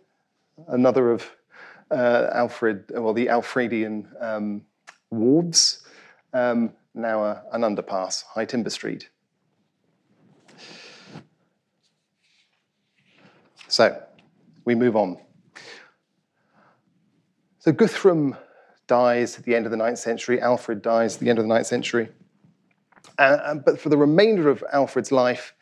[0.68, 1.30] another of
[1.92, 4.64] uh, Alfred, well, the Alfredian um,
[5.12, 5.84] wharves,
[6.34, 9.10] um, now a, an underpass, High Timber Street.
[13.74, 14.00] So,
[14.66, 15.18] we move on.
[17.58, 18.38] So Guthrum
[18.86, 21.52] dies at the end of the 9th century, Alfred dies at the end of the
[21.52, 22.10] 9th century.
[23.18, 25.56] Uh, but for the remainder of Alfred's life,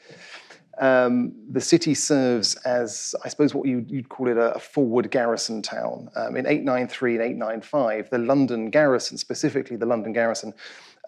[0.81, 5.09] um, the city serves as, I suppose, what you'd, you'd call it a, a, forward
[5.09, 6.09] garrison town.
[6.17, 10.53] Um, in 893 and 895, the London garrison, specifically the London garrison,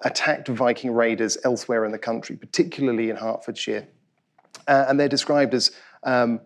[0.03, 3.89] attacked Viking raiders elsewhere in the country, particularly in Hertfordshire.
[4.69, 5.71] Uh, and they're described as
[6.03, 6.39] um,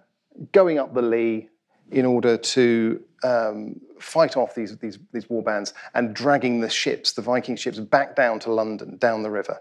[0.51, 1.49] going up the Lee
[1.91, 7.13] in order to um, fight off these, these, these war bands and dragging the ships,
[7.13, 9.59] the Viking ships, back down to London, down the river.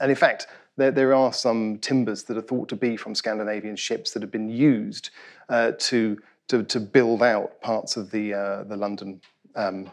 [0.00, 3.76] And in fact, there, there are some timbers that are thought to be from Scandinavian
[3.76, 5.10] ships that have been used
[5.48, 9.20] uh, to, to, to, build out parts of the, uh, the London
[9.56, 9.90] um,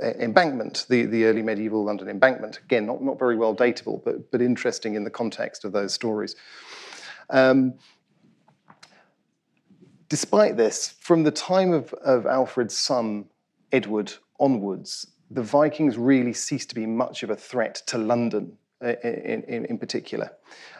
[0.00, 2.58] embankment, the, the early medieval London embankment.
[2.64, 6.34] Again, not, not very well datable, but, but interesting in the context of those stories.
[7.30, 7.74] Um,
[10.08, 13.26] despite this, from the time of, of Alfred's son,
[13.72, 19.42] Edward, onwards, the Vikings really ceased to be much of a threat to London in,
[19.48, 20.30] in, in particular.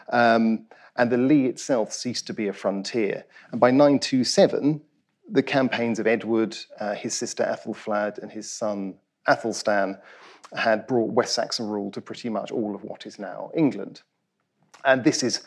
[0.09, 3.25] Um, and the Lee itself ceased to be a frontier.
[3.51, 4.81] And by 927,
[5.29, 8.95] the campaigns of Edward, uh, his sister Ethelflaed, and his son
[9.27, 9.99] Athelstan
[10.55, 14.01] had brought West Saxon rule to pretty much all of what is now England.
[14.85, 15.41] And this is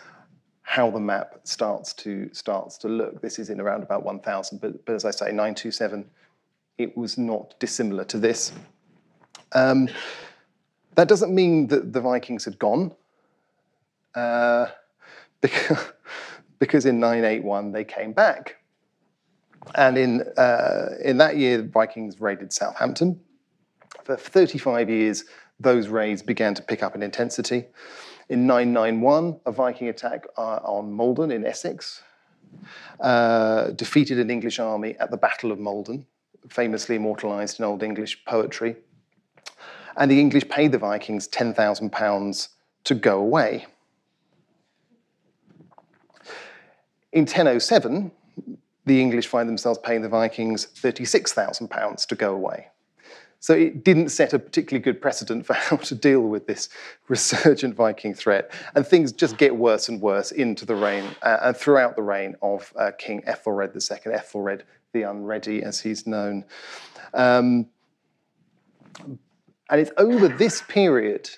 [0.71, 3.21] how the map starts to starts to look.
[3.21, 6.09] This is in around about 1000, but, but as I say, 927,
[6.79, 8.53] it was not dissimilar to this.
[9.51, 9.89] Um,
[10.95, 12.95] that doesn't mean that the Vikings had gone,
[14.15, 14.67] uh,
[15.41, 15.93] because,
[16.61, 18.59] because in 981 they came back.
[19.75, 23.19] And in, uh, in that year, the Vikings raided Southampton.
[24.05, 25.25] For 35 years,
[25.59, 27.67] those raids began to pick up in intensity.
[28.31, 32.03] In 991, a Viking attack uh, on Maldon in Essex
[33.01, 36.07] uh, defeated an English army at the Battle of Maldon,
[36.49, 38.77] famously immortalized in Old English poetry
[39.97, 42.49] and the English paid the Vikings £10,000
[42.85, 43.67] to go away.
[47.13, 48.11] In 1007,
[48.47, 48.57] the
[48.87, 52.69] the English find themselves paying the Vikings £36,000 to go away.
[53.41, 56.69] So it didn't set a particularly good precedent for how to deal with this
[57.09, 58.53] resurgent Viking threat.
[58.75, 62.37] And things just get worse and worse into the reign uh, and throughout the reign
[62.43, 66.45] of uh, King Ethelred II, Ethelred the Unready, as he's known.
[67.15, 67.67] Um,
[69.71, 71.31] and it's over this period,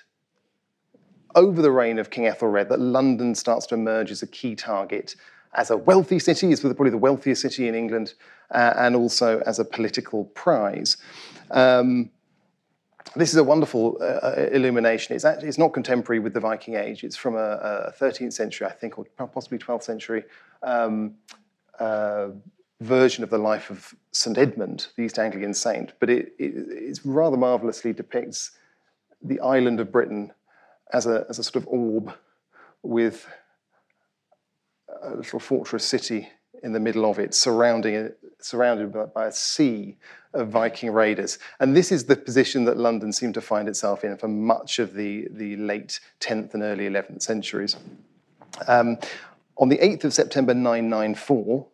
[1.35, 5.15] over the reign of King Ethelred, that London starts to emerge as a key target,
[5.55, 8.15] as a wealthy city, it's probably the wealthiest city in England,
[8.49, 10.97] uh, and also as a political prize.
[11.51, 12.09] Um,
[13.15, 15.15] this is a wonderful uh, uh, illumination.
[15.15, 17.03] It's actually it's not contemporary with the Viking Age.
[17.03, 20.23] It's from a, a 13th century, I think, or possibly 12th century
[20.63, 21.15] um,
[21.79, 22.29] uh,
[22.81, 25.93] version of the life of St Edmund, the East Anglian saint.
[25.99, 28.51] But it, it rather marvelously depicts
[29.21, 30.31] the island of Britain
[30.91, 32.13] as a, as a sort of orb
[32.81, 33.27] with
[35.03, 36.29] a little fortress city
[36.63, 39.97] in the middle of it, surrounding it, surrounded by, by, a sea
[40.33, 41.37] of Viking raiders.
[41.59, 44.93] And this is the position that London seemed to find itself in for much of
[44.93, 47.75] the, the late 10th and early 11th centuries.
[48.67, 48.97] Um,
[49.57, 51.67] on the 8th of September 994,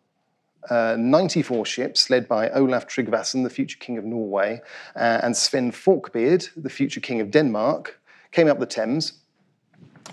[0.68, 4.60] uh, 94 ships led by Olaf Tryggvason, the future king of Norway,
[4.96, 7.98] uh, and Sven Forkbeard, the future king of Denmark,
[8.32, 9.14] came up the Thames.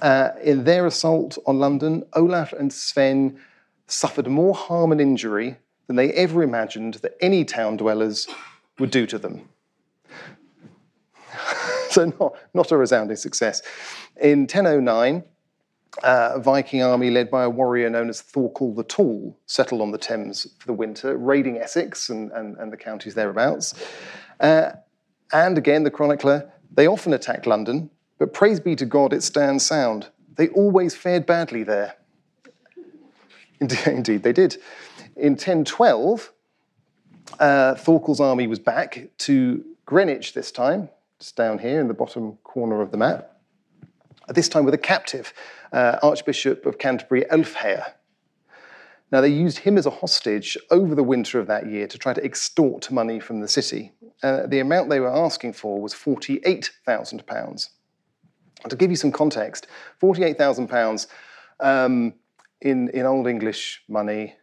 [0.01, 3.39] Uh, in their assault on London, Olaf and Sven
[3.87, 5.57] suffered more harm and injury
[5.87, 8.27] than they ever imagined that any town dwellers
[8.79, 9.47] would do to them.
[11.89, 13.61] so, not, not a resounding success.
[14.21, 15.23] In 1009,
[16.03, 19.91] uh, a Viking army led by a warrior known as Thorkel the Tall settled on
[19.91, 23.73] the Thames for the winter, raiding Essex and, and, and the counties thereabouts.
[24.39, 24.71] Uh,
[25.33, 29.65] and again, the chronicler, they often attacked London, but praise be to God, it stands
[29.65, 30.07] sound.
[30.35, 31.95] They always fared badly there.
[33.85, 34.57] Indeed, they did.
[35.15, 36.31] In 1012,
[37.39, 40.89] uh, Thorkel's army was back to Greenwich this time,
[41.19, 43.37] just down here in the bottom corner of the map,
[44.29, 45.33] this time with a captive,
[45.71, 47.93] uh, Archbishop of Canterbury, Elfhere.
[49.11, 52.13] Now, they used him as a hostage over the winter of that year to try
[52.13, 53.93] to extort money from the city.
[54.21, 57.69] Uh, the amount they were asking for was £48,000.
[58.67, 59.67] To give you some context,
[60.01, 61.07] £48,000
[61.61, 62.13] um,
[62.61, 64.35] in, in Old English money,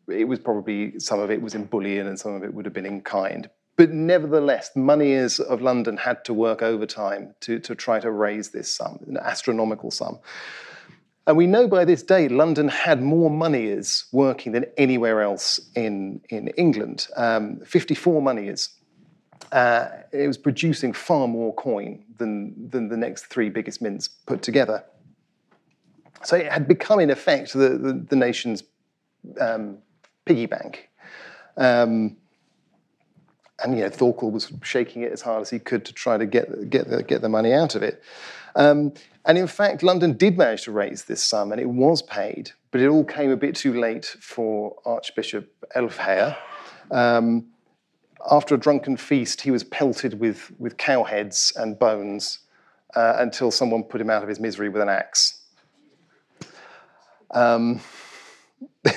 [0.08, 2.74] it was probably some of it was in bullion and some of it would have
[2.74, 3.50] been in kind.
[3.76, 8.72] But nevertheless, moneyers of London had to work overtime to, to try to raise this
[8.72, 10.18] sum, an astronomical sum.
[11.26, 16.22] And we know by this day London had more moneyers working than anywhere else in,
[16.30, 17.08] in England.
[17.16, 18.70] Um, 54 moneyers.
[19.52, 24.40] Uh, it was producing far more coin than, than the next three biggest mints put
[24.40, 24.84] together.
[26.24, 28.62] So it had become, in effect, the, the, the nation's
[29.40, 29.78] um,
[30.26, 30.90] piggy bank.
[31.56, 32.16] Um,
[33.62, 36.26] and you know, Thorkel was shaking it as hard as he could to try to
[36.26, 38.02] get get the, get the money out of it.
[38.54, 38.92] Um,
[39.24, 42.80] and in fact, London did manage to raise this sum, and it was paid, but
[42.80, 46.36] it all came a bit too late for Archbishop Elfhere.
[46.90, 47.46] Um,
[48.30, 52.40] after a drunken feast, he was pelted with with cow heads and bones
[52.94, 55.40] uh, until someone put him out of his misery with an axe.
[57.30, 57.80] Um,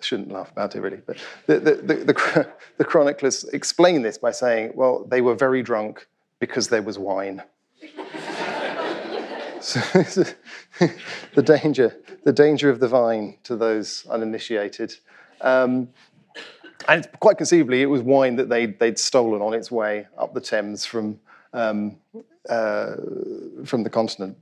[0.00, 2.48] shouldn't laugh about it really, but the, the, the, the,
[2.78, 6.06] the chroniclers explain this by saying, well, they were very drunk
[6.40, 7.42] because there was wine.
[9.60, 9.80] so
[11.34, 14.96] the danger, the danger of the vine to those uninitiated.
[15.40, 15.88] Um,
[16.88, 20.40] and quite conceivably, it was wine that they'd, they'd stolen on its way up the
[20.40, 21.18] Thames from,
[21.52, 21.96] um,
[22.48, 22.94] uh,
[23.64, 24.36] from the continent.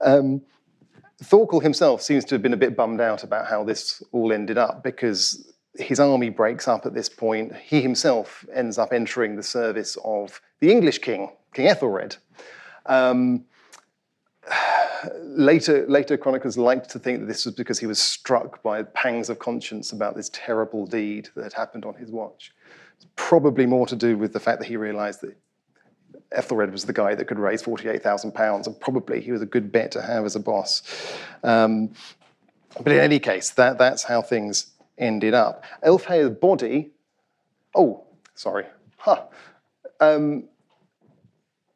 [0.00, 0.42] Um,
[1.22, 4.56] Thorkel himself seems to have been a bit bummed out about how this all ended
[4.56, 7.54] up because his army breaks up at this point.
[7.56, 12.16] He himself ends up entering the service of the English king, King Ethelred.
[12.86, 13.44] Um,
[15.22, 19.28] later, later chroniclers liked to think that this was because he was struck by pangs
[19.28, 22.52] of conscience about this terrible deed that had happened on his watch.
[22.96, 25.36] It's probably more to do with the fact that he realized that
[26.32, 29.90] Ethelred was the guy that could raise £48,000, and probably he was a good bet
[29.92, 30.82] to have as a boss.
[31.42, 31.92] Um,
[32.82, 35.64] but in any case, that, that's how things ended up.
[35.82, 36.90] Elfhere's body
[37.74, 38.04] Oh,
[38.34, 38.66] sorry.
[38.96, 39.24] Huh.
[40.00, 40.44] Um,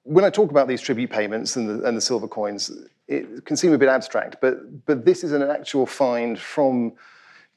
[0.04, 2.70] when I talk about these tribute payments and the, and the silver coins,
[3.08, 6.92] it can seem a bit abstract, but, but this is an actual find from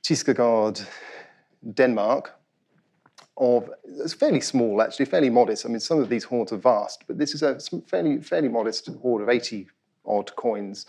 [0.03, 0.81] Thiskegaard,
[1.73, 2.37] Denmark,
[3.37, 5.65] of it's fairly small, actually, fairly modest.
[5.65, 8.87] I mean, some of these hoards are vast, but this is a fairly, fairly modest
[9.01, 9.67] hoard of 80
[10.05, 10.85] odd coins,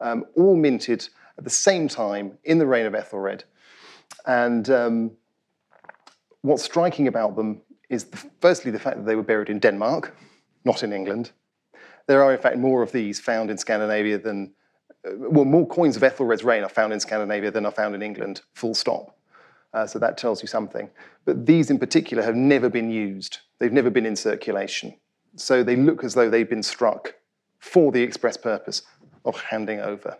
[0.00, 3.44] um, all minted at the same time in the reign of Ethelred.
[4.26, 5.10] And um,
[6.42, 10.14] what's striking about them is the, firstly the fact that they were buried in Denmark,
[10.64, 11.30] not in England.
[12.06, 14.52] There are, in fact, more of these found in Scandinavia than,
[15.06, 18.02] uh, well, more coins of Ethelred's reign are found in Scandinavia than are found in
[18.02, 19.15] England, full stop.
[19.76, 20.88] Uh, so that tells you something.
[21.26, 24.94] But these in particular have never been used, they've never been in circulation.
[25.36, 27.14] So they look as though they've been struck
[27.58, 28.82] for the express purpose
[29.26, 30.16] of handing over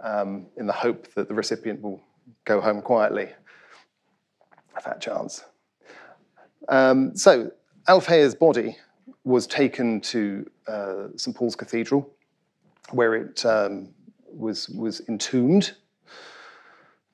[0.00, 2.02] um, in the hope that the recipient will
[2.44, 3.30] go home quietly.
[4.76, 5.44] A fat chance.
[6.68, 7.50] Um, so
[7.88, 8.76] Alfheir's body
[9.24, 12.06] was taken to uh, St Paul's Cathedral,
[12.90, 13.88] where it um,
[14.30, 15.72] was, was entombed.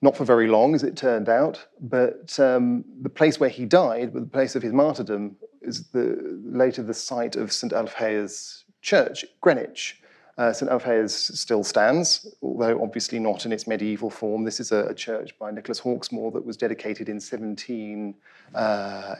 [0.00, 4.12] Not for very long, as it turned out, but um, the place where he died,
[4.12, 10.00] the place of his martyrdom, is the, later the site of St Alfheir's Church, Greenwich.
[10.36, 14.44] Uh, St Alfheir's still stands, although obviously not in its medieval form.
[14.44, 18.14] This is a, a church by Nicholas Hawksmoor that was dedicated in 1718.
[18.54, 19.16] Uh,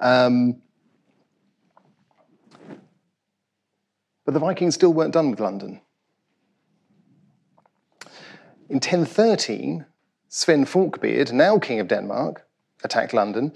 [0.00, 0.62] um,
[4.24, 5.80] But the Vikings still weren't done with London.
[8.72, 9.84] In 1013,
[10.30, 12.46] Sven Forkbeard, now King of Denmark,
[12.82, 13.52] attacked London.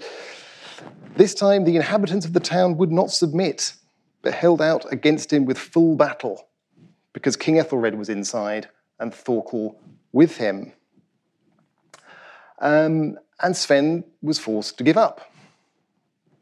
[1.15, 3.73] This time, the inhabitants of the town would not submit,
[4.21, 6.47] but held out against him with full battle,
[7.13, 10.71] because King Ethelred was inside and Thorkel with him.
[12.59, 15.31] Um, and Sven was forced to give up.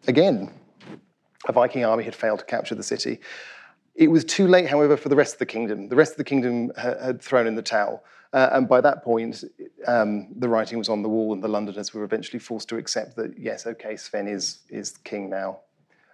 [0.05, 0.51] Again,
[1.47, 3.21] a Viking army had failed to capture the city.
[3.95, 5.88] It was too late, however, for the rest of the kingdom.
[5.88, 8.03] The rest of the kingdom had thrown in the towel.
[8.36, 9.45] Uh, and by that point,
[9.88, 13.15] um, the writing was on the wall, and the Londoners were eventually forced to accept
[13.15, 15.59] that, yes, okay, Sven is, is king now.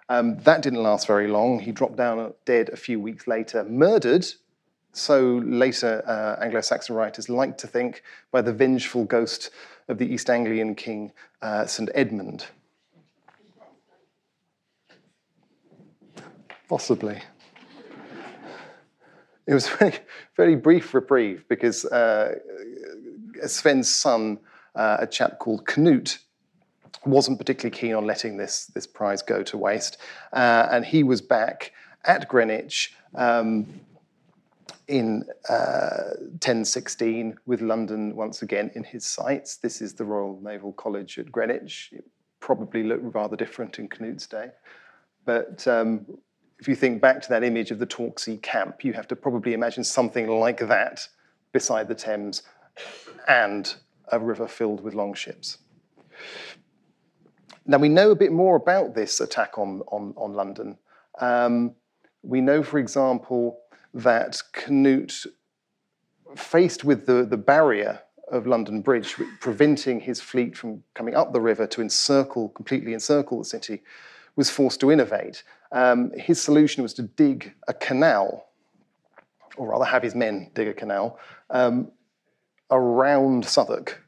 [0.08, 1.58] Um, that didn't last very long.
[1.58, 4.28] He dropped down dead a few weeks later, murdered,
[4.94, 9.50] so later uh, Anglo Saxon writers like to think, by the vengeful ghost
[9.88, 11.12] of the East Anglian king,
[11.42, 11.90] uh, St.
[11.96, 12.46] Edmund.
[16.70, 17.20] Possibly.
[19.48, 19.94] It was a
[20.36, 22.36] very, brief reprieve because uh,
[23.46, 24.40] Sven's son,
[24.76, 26.20] uh, a chap called Knut,
[27.06, 29.98] wasn't particularly keen on letting this, this prize go to waste.
[30.34, 31.72] Uh, and he was back
[32.06, 33.68] at Greenwich um,
[34.88, 39.58] in 1016 uh, with London once again in his sights.
[39.58, 41.90] This is the Royal Naval College at Greenwich.
[41.92, 42.06] It
[42.40, 44.50] probably looked rather different in Knut's day.
[45.26, 46.06] But um,
[46.62, 49.54] if you think back to that image of the Torksey camp, you have to probably
[49.54, 51.08] imagine something like that
[51.52, 52.44] beside the Thames
[53.28, 53.74] and
[54.12, 55.58] a river filled with longships.
[57.66, 60.78] Now, we know a bit more about this attack on, on, on London.
[61.20, 61.74] Um,
[62.22, 63.60] we know, for example,
[63.96, 65.26] that Canute,
[66.36, 68.02] faced with the, the barrier
[68.32, 73.40] of London Bridge, preventing his fleet from coming up the river to encircle, completely encircle
[73.40, 73.82] the city,
[74.36, 75.44] was forced to innovate.
[75.72, 78.48] Um, his solution was to dig a canal,
[79.58, 81.20] or rather have his men dig a canal,
[81.50, 81.92] um,
[82.70, 84.04] around Southwark,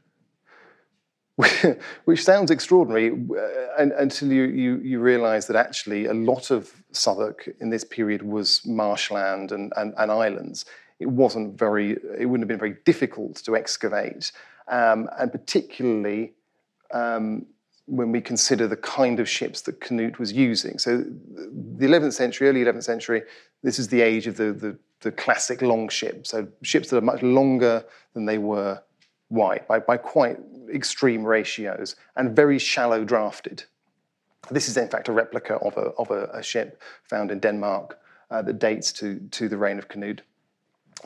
[2.05, 7.49] which sounds extraordinary uh, until you, you, you realize that actually a lot of Southwark
[7.59, 10.65] in this period was marshland and, and, and islands.
[10.99, 14.31] It wasn't very, it wouldn't have been very difficult to excavate,
[14.67, 16.33] um, and particularly
[16.93, 17.47] um,
[17.85, 20.79] when we consider the kind of ships that Canute was using.
[20.79, 23.23] So the 11th century, early 11th century,
[23.61, 26.25] this is the age of the, the, the classic long ship.
[26.25, 28.81] So ships that are much longer than they were
[29.29, 30.37] wide by, by quite
[30.73, 33.63] extreme ratios and very shallow drafted.
[34.49, 37.99] This is in fact a replica of a, of a, a ship found in Denmark
[38.31, 40.21] uh, that dates to, to the reign of Canute.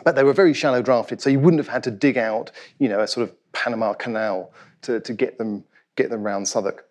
[0.04, 2.88] But they were very shallow drafted, so you wouldn't have had to dig out, you
[2.88, 4.52] know, a sort of Panama Canal
[4.84, 5.64] to, to get them
[5.98, 6.88] get them round Southwark.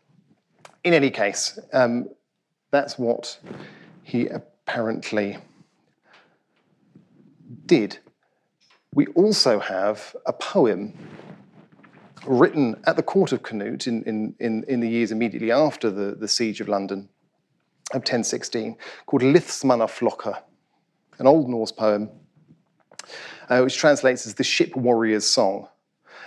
[0.85, 2.11] In any case, um,
[2.71, 3.39] that's what
[4.03, 5.39] he apparently
[7.65, 7.99] did.
[8.93, 10.93] We also have a poem
[12.27, 16.17] written at the court of Canute in, in, in, in the years immediately after the,
[16.17, 17.09] the siege of London
[17.93, 18.77] of 1016
[19.07, 20.43] called Lithsmannaflokkr,
[21.19, 22.11] an Old Norse poem,
[23.49, 25.69] uh, which translates as the ship warrior's song.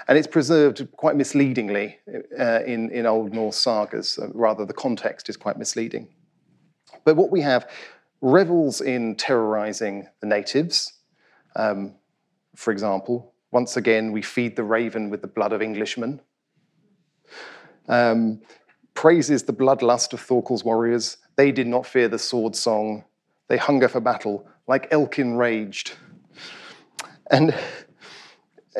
[0.09, 1.99] And it's preserved quite misleadingly
[2.37, 4.19] uh, in, in Old Norse sagas.
[4.33, 6.09] Rather, the context is quite misleading.
[7.05, 7.69] But what we have
[8.21, 10.93] revels in terrorizing the natives.
[11.55, 11.93] Um,
[12.55, 16.21] for example, once again, we feed the raven with the blood of Englishmen.
[17.87, 18.41] Um,
[18.95, 21.17] praises the bloodlust of Thorkel's warriors.
[21.35, 23.05] They did not fear the sword song.
[23.47, 25.93] They hunger for battle, like elk enraged.
[27.31, 27.53] And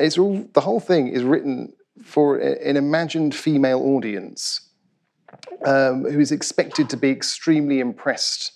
[0.00, 1.72] it's all, the whole thing is written
[2.02, 4.60] for an imagined female audience
[5.64, 8.52] um, who is expected to be extremely impressed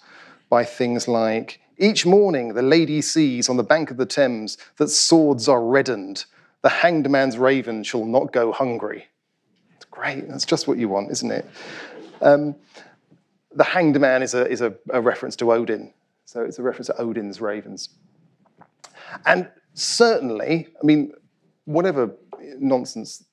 [0.49, 4.89] by things like each morning the lady sees on the bank of the Thames that
[4.89, 6.25] swords are reddened.
[6.63, 9.09] The hanged man's raven shall not go hungry.
[9.77, 10.29] It's great.
[10.29, 11.47] That's just what you want, isn't it?
[12.23, 12.55] Um,
[13.55, 15.93] the hanged man is, a, is a, a reference to Odin.
[16.25, 17.91] So it's a reference to Odin's ravens.
[19.27, 21.13] And certainly, I mean,
[21.65, 22.15] whatever
[22.59, 23.25] nonsense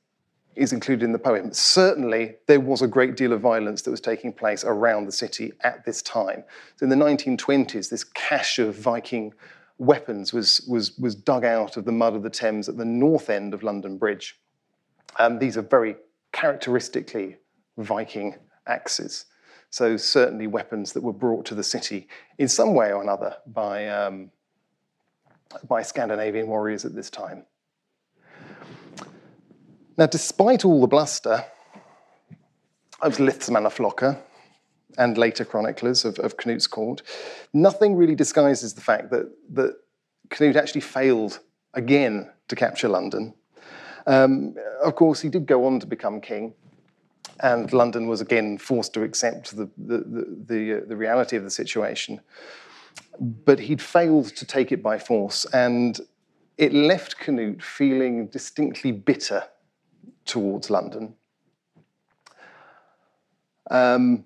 [0.56, 4.02] is included in the poem, certainly there was a great deal of violence that was
[4.02, 6.44] taking place around the city at this time.
[6.76, 9.34] So in the 1920s, this cache of Viking
[9.78, 13.30] weapons was, was, was dug out of the mud of the Thames at the north
[13.30, 14.40] end of London Bridge.
[15.18, 15.96] Um, these are very
[16.32, 17.38] characteristically
[17.78, 18.36] Viking
[18.68, 19.26] axes.
[19.70, 22.08] So certainly weapons that were brought to the city
[22.38, 24.32] in some way or another by, um,
[25.68, 27.46] by Scandinavian warriors at this time.
[29.98, 31.44] Now, despite all the bluster
[33.02, 34.18] of Lithsmannaflokkr
[34.98, 37.02] and later chroniclers of, of Knut's court,
[37.54, 39.76] nothing really disguises the fact that, that
[40.30, 41.40] Knut actually failed
[41.74, 43.34] again to capture London.
[44.08, 46.54] Um, of course, he did go on to become king,
[47.42, 51.44] and London was again forced to accept the, the, the, the, uh, the reality of
[51.44, 52.22] the situation.
[53.20, 56.00] But he'd failed to take it by force, and
[56.58, 59.44] it left Canute feeling distinctly bitter
[60.32, 61.14] towards London.
[63.70, 64.24] Um,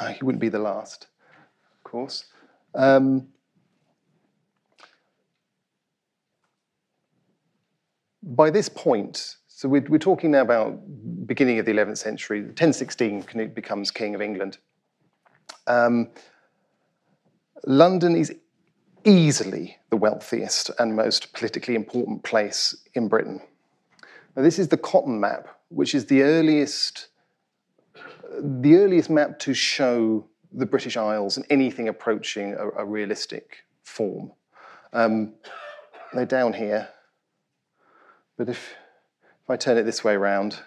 [0.00, 1.08] uh, he wouldn't be the last,
[1.74, 2.24] of course.
[2.74, 3.28] Um,
[8.22, 10.80] by this point, so we're, we're, talking now about
[11.26, 14.56] beginning of the 11th century, 1016, Canute becomes king of England.
[15.66, 16.08] Um,
[17.66, 18.34] London is
[19.06, 23.40] easily the wealthiest and most politically important place in Britain.
[24.34, 27.08] Now, this is the Cotton Map, which is the earliest,
[28.40, 34.32] the earliest map to show the British Isles in anything approaching a, a realistic form.
[34.92, 35.34] Um,
[36.12, 36.88] they're down here,
[38.36, 38.74] but if,
[39.42, 40.58] if I turn it this way around,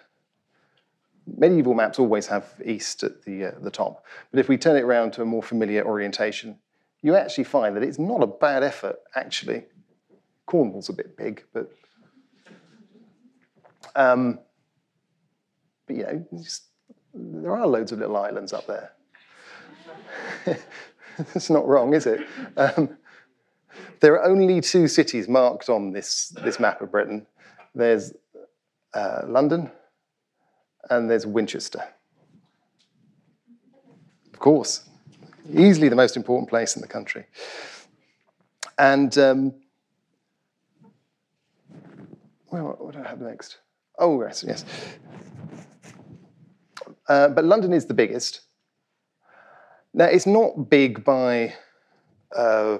[1.26, 4.04] medieval maps always have east at the, uh, the top.
[4.30, 6.58] But if we turn it around to a more familiar orientation,
[7.02, 9.64] you actually find that it's not a bad effort, actually.
[10.46, 11.70] Cornwall's a bit big, but.
[13.96, 14.38] Um,
[15.86, 16.64] but you know, just,
[17.14, 18.92] there are loads of little islands up there.
[21.34, 22.26] It's not wrong, is it?
[22.56, 22.96] Um,
[24.00, 27.26] there are only two cities marked on this, this map of Britain
[27.74, 28.12] there's
[28.94, 29.70] uh, London
[30.88, 31.82] and there's Winchester.
[34.32, 34.88] Of course,
[35.54, 37.26] easily the most important place in the country.
[38.78, 39.54] And um,
[42.50, 43.58] well, what do I have next?
[43.98, 44.64] Oh, yes, yes.
[47.08, 48.40] Uh, but London is the biggest.
[49.92, 51.54] Now, it's not big by
[52.34, 52.78] uh,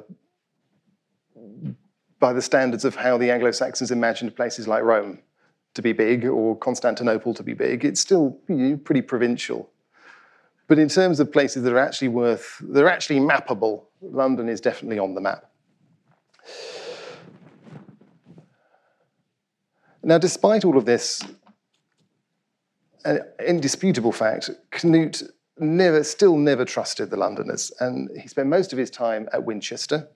[2.20, 5.18] by the standards of how the Anglo-Saxons imagined places like Rome
[5.74, 7.84] to be big or Constantinople to be big.
[7.84, 9.70] It's still you know, pretty provincial.
[10.70, 15.00] But in terms of places that are actually worth, they're actually mappable, London is definitely
[15.00, 15.50] on the map.
[20.04, 21.24] Now, despite all of this,
[23.04, 25.24] an indisputable fact, Canute
[25.58, 30.08] never, still never trusted the Londoners, and he spent most of his time at Winchester,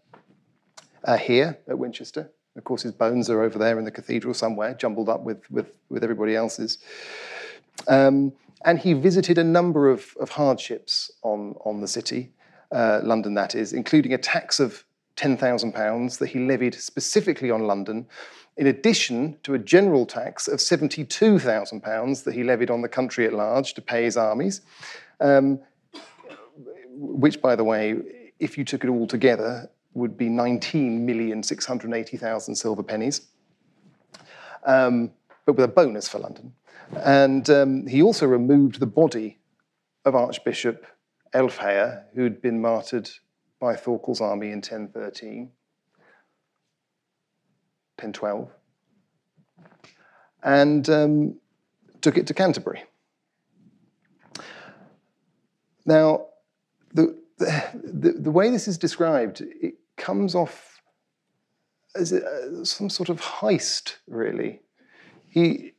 [1.03, 2.31] uh, here at Winchester.
[2.57, 5.73] Of course, his bones are over there in the cathedral somewhere, jumbled up with, with,
[5.89, 6.79] with everybody else's.
[7.89, 8.33] Um,
[8.65, 12.33] and he visited a number of, of hardships on, on the city,
[12.73, 14.85] uh, London that is, including a tax of
[15.17, 18.07] £10,000 that he levied specifically on London,
[18.57, 23.33] in addition to a general tax of £72,000 that he levied on the country at
[23.33, 24.61] large to pay his armies,
[25.21, 25.61] um,
[26.97, 27.97] which, by the way,
[28.41, 33.27] if you took it all together, would be 19,680,000 silver pennies,
[34.65, 35.11] um,
[35.45, 36.55] but with a bonus for London.
[36.97, 39.39] And um, he also removed the body
[40.05, 40.87] of Archbishop
[41.33, 43.11] Elfheir, who'd been martyred
[43.59, 45.51] by Thorkel's army in 1013.
[47.99, 48.51] 1012,
[50.43, 51.37] and um,
[52.01, 52.85] took it to Canterbury.
[55.87, 56.27] Now,
[56.93, 60.81] the, the, the way this is described, it comes off
[61.95, 64.61] as a, some sort of heist, really.
[65.29, 65.74] He,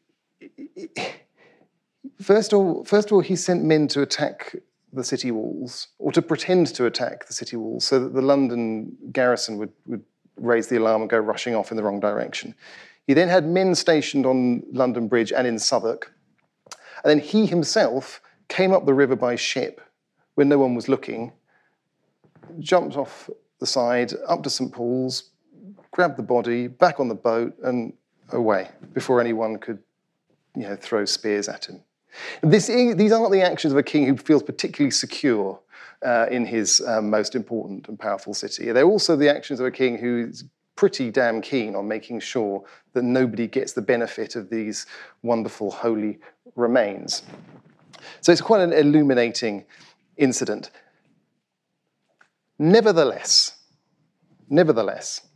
[2.21, 4.55] first, of all, first of all, he sent men to attack
[4.93, 8.95] the city walls, or to pretend to attack the city walls, so that the London
[9.11, 10.03] garrison would, would
[10.37, 12.55] raise the alarm and go rushing off in the wrong direction.
[13.07, 16.11] He then had men stationed on London Bridge and in Southwark.
[17.03, 19.81] And then he himself came up the river by ship
[20.35, 21.33] when no one was looking,
[22.59, 23.29] jumped off
[23.59, 24.71] the side up to St.
[24.71, 25.31] Paul's,
[25.91, 27.93] grabbed the body, back on the boat, and
[28.31, 29.79] away before anyone could
[30.55, 31.81] you know, throw spears at him.
[32.41, 35.59] This, these aren't the actions of a king who feels particularly secure
[36.05, 38.71] uh, in his um, most important and powerful city.
[38.71, 40.45] They're also the actions of a king who's
[40.75, 44.85] pretty damn keen on making sure that nobody gets the benefit of these
[45.23, 46.19] wonderful holy
[46.55, 47.23] remains.
[48.21, 49.65] So it's quite an illuminating
[50.17, 50.69] incident.
[52.59, 53.57] Nevertheless,
[54.49, 55.27] nevertheless,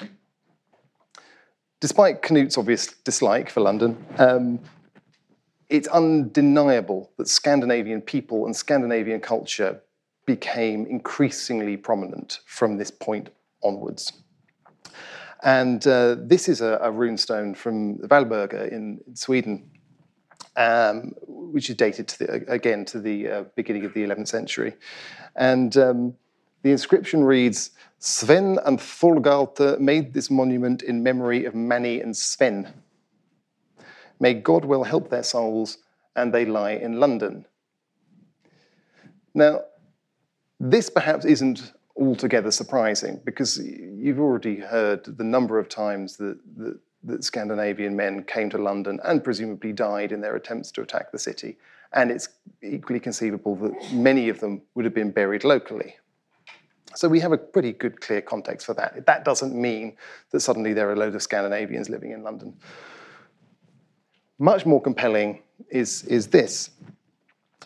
[1.80, 4.60] despite Canute's obvious dislike for London, um,
[5.70, 9.82] it's undeniable that Scandinavian people and Scandinavian culture
[10.26, 13.30] became increasingly prominent from this point
[13.64, 14.14] onwards.
[15.44, 19.70] And uh, this is a, a runestone from Valberga in, in Sweden,
[20.56, 24.76] um, which is dated to the, again to the uh, beginning of the 11th century.
[25.36, 26.16] And um,
[26.64, 32.74] the inscription reads Sven and Thorgalte made this monument in memory of Manny and Sven.
[34.20, 35.78] May God will help their souls,
[36.16, 37.46] and they lie in London.
[39.34, 39.62] Now,
[40.60, 46.80] this perhaps isn't altogether surprising because you've already heard the number of times that, that,
[47.04, 51.20] that, Scandinavian men came to London and presumably died in their attempts to attack the
[51.20, 51.58] city.
[51.94, 52.30] And it's
[52.62, 55.96] equally conceivable that many of them would have been buried locally.
[56.96, 59.06] So we have a pretty good, clear context for that.
[59.06, 59.96] That doesn't mean
[60.32, 62.58] that suddenly there are a load of Scandinavians living in London.
[64.40, 66.70] Much more compelling is, is this.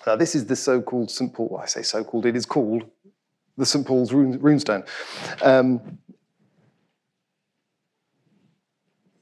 [0.07, 1.32] Now, this is the so-called St.
[1.34, 2.84] Paul, well, I say so-called, it is called
[3.57, 3.86] the St.
[3.86, 4.88] Paul's rune, runestone.
[5.41, 5.99] Um,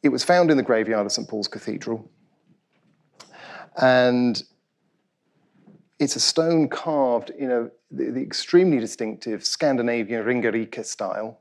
[0.01, 1.27] it was found in the graveyard of St.
[1.27, 2.09] Paul's Cathedral.
[3.75, 4.41] And
[5.99, 11.40] it's a stone carved in a, the, the extremely distinctive Scandinavian Ringerike style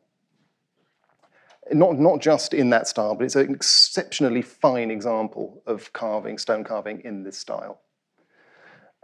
[1.72, 6.64] not, not just in that style, but it's an exceptionally fine example of carving, stone
[6.64, 7.80] carving in this style.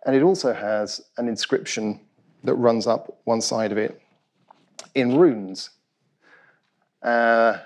[0.05, 2.01] And it also has an inscription
[2.45, 4.01] that runs up one side of it
[4.95, 5.71] in runes.
[7.03, 7.59] Uh,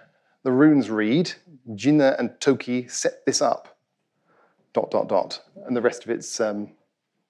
[0.42, 1.32] the runes read,
[1.70, 3.78] Ginna and Toki set this up,
[4.72, 5.42] dot, dot, dot.
[5.66, 6.70] And the rest of it's um,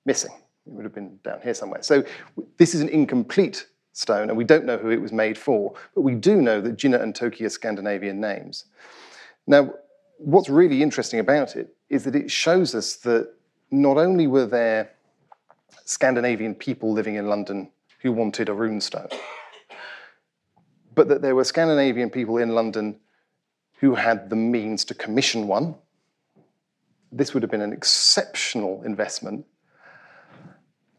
[0.06, 0.32] missing.
[0.66, 1.82] It would have been down here somewhere.
[1.82, 2.04] So
[2.56, 6.02] this is an incomplete stone, and we don't know who it was made for, but
[6.02, 8.64] we do know that Ginna and Toki are Scandinavian names.
[9.46, 9.72] Now,
[10.18, 13.32] what's really interesting about it is that it shows us that
[13.70, 14.90] not only were there
[15.84, 17.70] Scandinavian people living in London
[18.02, 19.12] who wanted a runestone,
[20.94, 22.98] but that there were Scandinavian people in London
[23.78, 25.74] who had the means to commission one.
[27.10, 29.46] This would have been an exceptional investment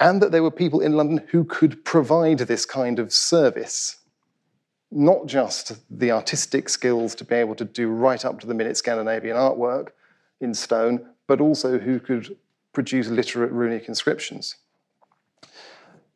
[0.01, 3.97] and that there were people in London who could provide this kind of service.
[4.89, 8.75] Not just the artistic skills to be able to do right up to the minute
[8.75, 9.89] Scandinavian artwork
[10.41, 12.35] in stone, but also who could
[12.73, 14.55] produce literate runic inscriptions.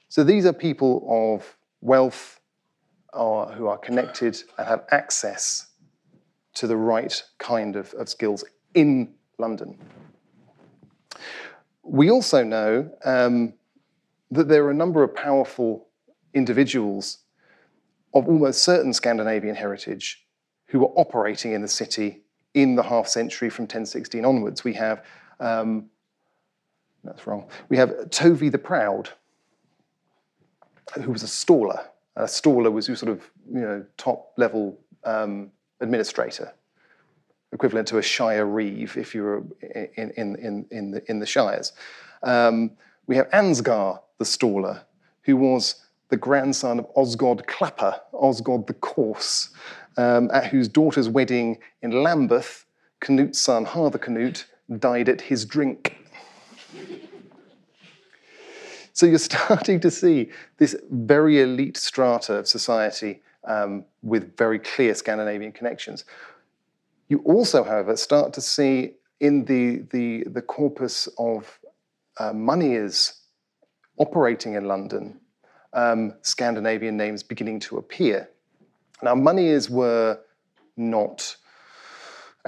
[0.10, 2.40] So these are people of wealth
[3.14, 5.68] uh, who are connected and have access
[6.56, 9.78] to the right kind of, of skills in London.
[11.84, 13.54] We also know um,
[14.36, 15.88] that there are a number of powerful
[16.34, 17.20] individuals
[18.14, 20.26] of almost certain Scandinavian heritage
[20.68, 22.24] who were operating in the city
[22.54, 24.64] in the half century from 1016 onwards.
[24.64, 25.06] We have,
[25.40, 25.90] um,
[27.04, 29.10] that's wrong, we have Tovi the Proud,
[31.02, 31.86] who was a staller.
[32.16, 36.54] A staller was sort of you know, top level um, administrator,
[37.52, 39.44] equivalent to a shire reeve if you were
[39.98, 41.74] in, in, in, in, the, in the shires.
[42.24, 42.72] Um,
[43.08, 44.82] we have Ansgar the staller,
[45.24, 49.50] who was the grandson of Osgod Clapa, Osgod the Coarse,
[49.98, 52.66] um, at whose daughter's wedding in Lambeth,
[53.02, 54.46] Canute's son, Harthacnut,
[54.80, 55.98] died at his drink.
[58.94, 64.94] so you're starting to see this very elite strata of society um, with very clear
[64.96, 66.06] Scandinavian connections.
[67.10, 71.60] You also, however, start to see in the, the, the corpus of
[72.18, 73.22] uh, moneyers
[73.98, 75.20] operating in London
[75.74, 78.30] um, Scandinavian names beginning to appear.
[79.04, 80.20] Now, moneyers were
[80.78, 81.36] not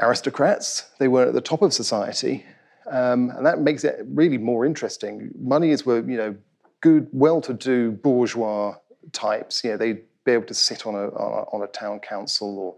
[0.01, 2.45] aristocrats, they were at the top of society.
[2.89, 5.31] Um, and that makes it really more interesting.
[5.37, 6.35] Moneyers were, you know,
[6.79, 8.75] good, well-to-do bourgeois
[9.11, 9.63] types.
[9.63, 12.75] You know, they'd be able to sit on a, on a, town council or,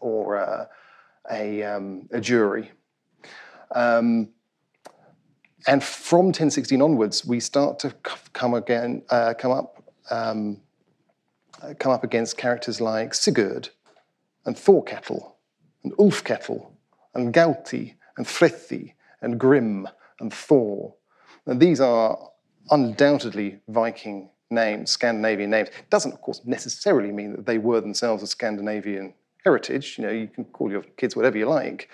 [0.00, 0.66] or uh,
[1.30, 2.72] a, um, a jury.
[3.72, 4.30] Um,
[5.66, 7.90] and from 1016 onwards, we start to
[8.32, 10.60] come again, uh, come up, um,
[11.78, 13.68] come up against characters like Sigurd
[14.46, 15.32] and Thorkettle
[15.84, 16.70] and Ulfkettle
[17.14, 19.88] and Gauti and Frethi and Grim
[20.18, 20.94] and Thor.
[21.46, 22.18] And these are
[22.70, 25.68] undoubtedly Viking names, Scandinavian names.
[25.68, 29.96] It doesn't, of course, necessarily mean that they were themselves of Scandinavian heritage.
[29.98, 31.88] You know, you can call your kids whatever you like.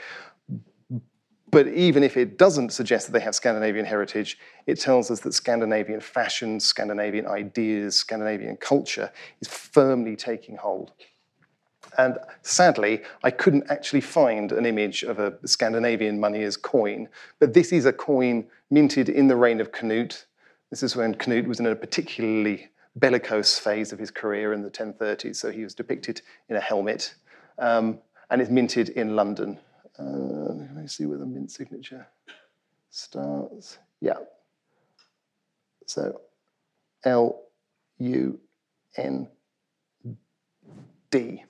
[1.56, 4.36] But even if it doesn't suggest that they have Scandinavian heritage,
[4.66, 10.92] it tells us that Scandinavian fashion, Scandinavian ideas, Scandinavian culture is firmly taking hold.
[11.96, 17.72] And sadly, I couldn't actually find an image of a Scandinavian moneyer's coin, but this
[17.72, 20.26] is a coin minted in the reign of Canute.
[20.68, 24.70] This is when Canute was in a particularly bellicose phase of his career in the
[24.70, 27.14] 1030s, so he was depicted in a helmet,
[27.58, 27.98] um,
[28.28, 29.58] and is minted in London.
[29.98, 32.06] Uh, let me see where the mint signature
[32.90, 33.78] starts.
[34.00, 34.18] Yeah.
[35.86, 36.20] So
[37.04, 37.40] L
[37.98, 38.38] U
[38.96, 39.28] N
[41.10, 41.44] D.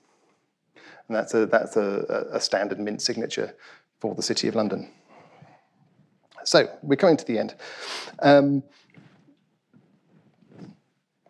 [1.07, 3.55] And that's a, that's a, a standard mint signature
[3.99, 4.91] for the City of London.
[6.43, 7.55] So we're coming to the end.
[8.19, 8.63] Um,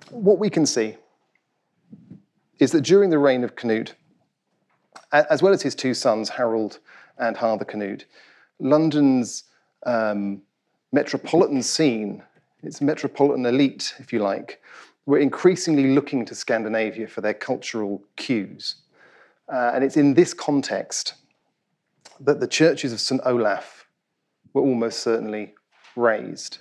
[0.10, 0.96] what we can see
[2.60, 3.96] is that during the reign of Canute,
[5.12, 6.80] as well as his two sons, Harold
[7.20, 8.06] and Harthacnut,
[8.60, 9.44] London's
[9.86, 10.42] um,
[10.92, 12.24] metropolitan scene,
[12.64, 14.62] its metropolitan elite, if you like,
[15.06, 18.76] were increasingly looking to Scandinavia for their cultural cues.
[19.52, 21.14] Uh, and it's in this context
[22.20, 23.22] that the churches of St.
[23.24, 23.88] Olaf
[24.54, 25.54] were almost certainly
[25.96, 26.60] raised.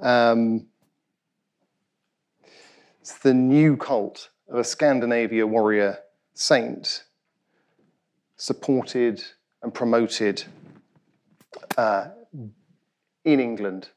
[0.00, 0.66] Um,
[3.00, 5.98] it's the new cult of a Scandinavia warrior
[6.32, 7.04] saint
[8.44, 9.24] supported
[9.62, 10.44] and promoted
[11.78, 12.08] uh,
[13.24, 13.88] in England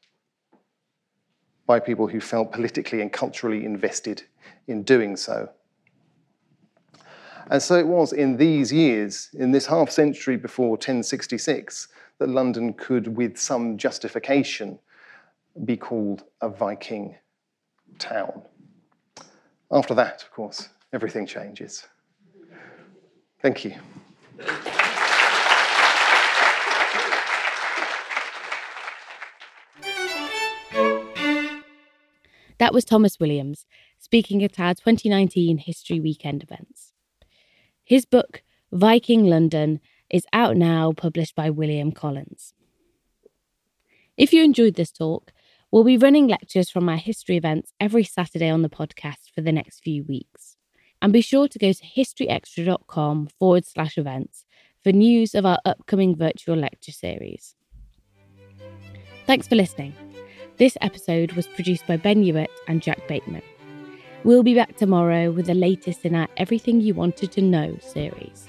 [1.66, 4.22] by people who felt politically and culturally invested
[4.66, 5.50] in doing so.
[7.50, 11.88] And so it was in these years, in this half century before 1066,
[12.18, 14.78] that London could, with some justification,
[15.66, 17.14] be called a Viking
[17.98, 18.40] town.
[19.70, 21.86] After that, of course, everything changes.
[23.42, 23.74] Thank you.
[32.58, 33.66] That was Thomas Williams
[33.98, 36.92] speaking at our 2019 History Weekend events.
[37.84, 39.80] His book, Viking London,
[40.10, 42.54] is out now, published by William Collins.
[44.16, 45.32] If you enjoyed this talk,
[45.70, 49.52] we'll be running lectures from our history events every Saturday on the podcast for the
[49.52, 50.57] next few weeks.
[51.00, 54.44] And be sure to go to historyextra.com forward slash events
[54.82, 57.54] for news of our upcoming virtual lecture series.
[59.26, 59.94] Thanks for listening.
[60.56, 63.42] This episode was produced by Ben Hewitt and Jack Bateman.
[64.24, 68.48] We'll be back tomorrow with the latest in our Everything You Wanted to Know series.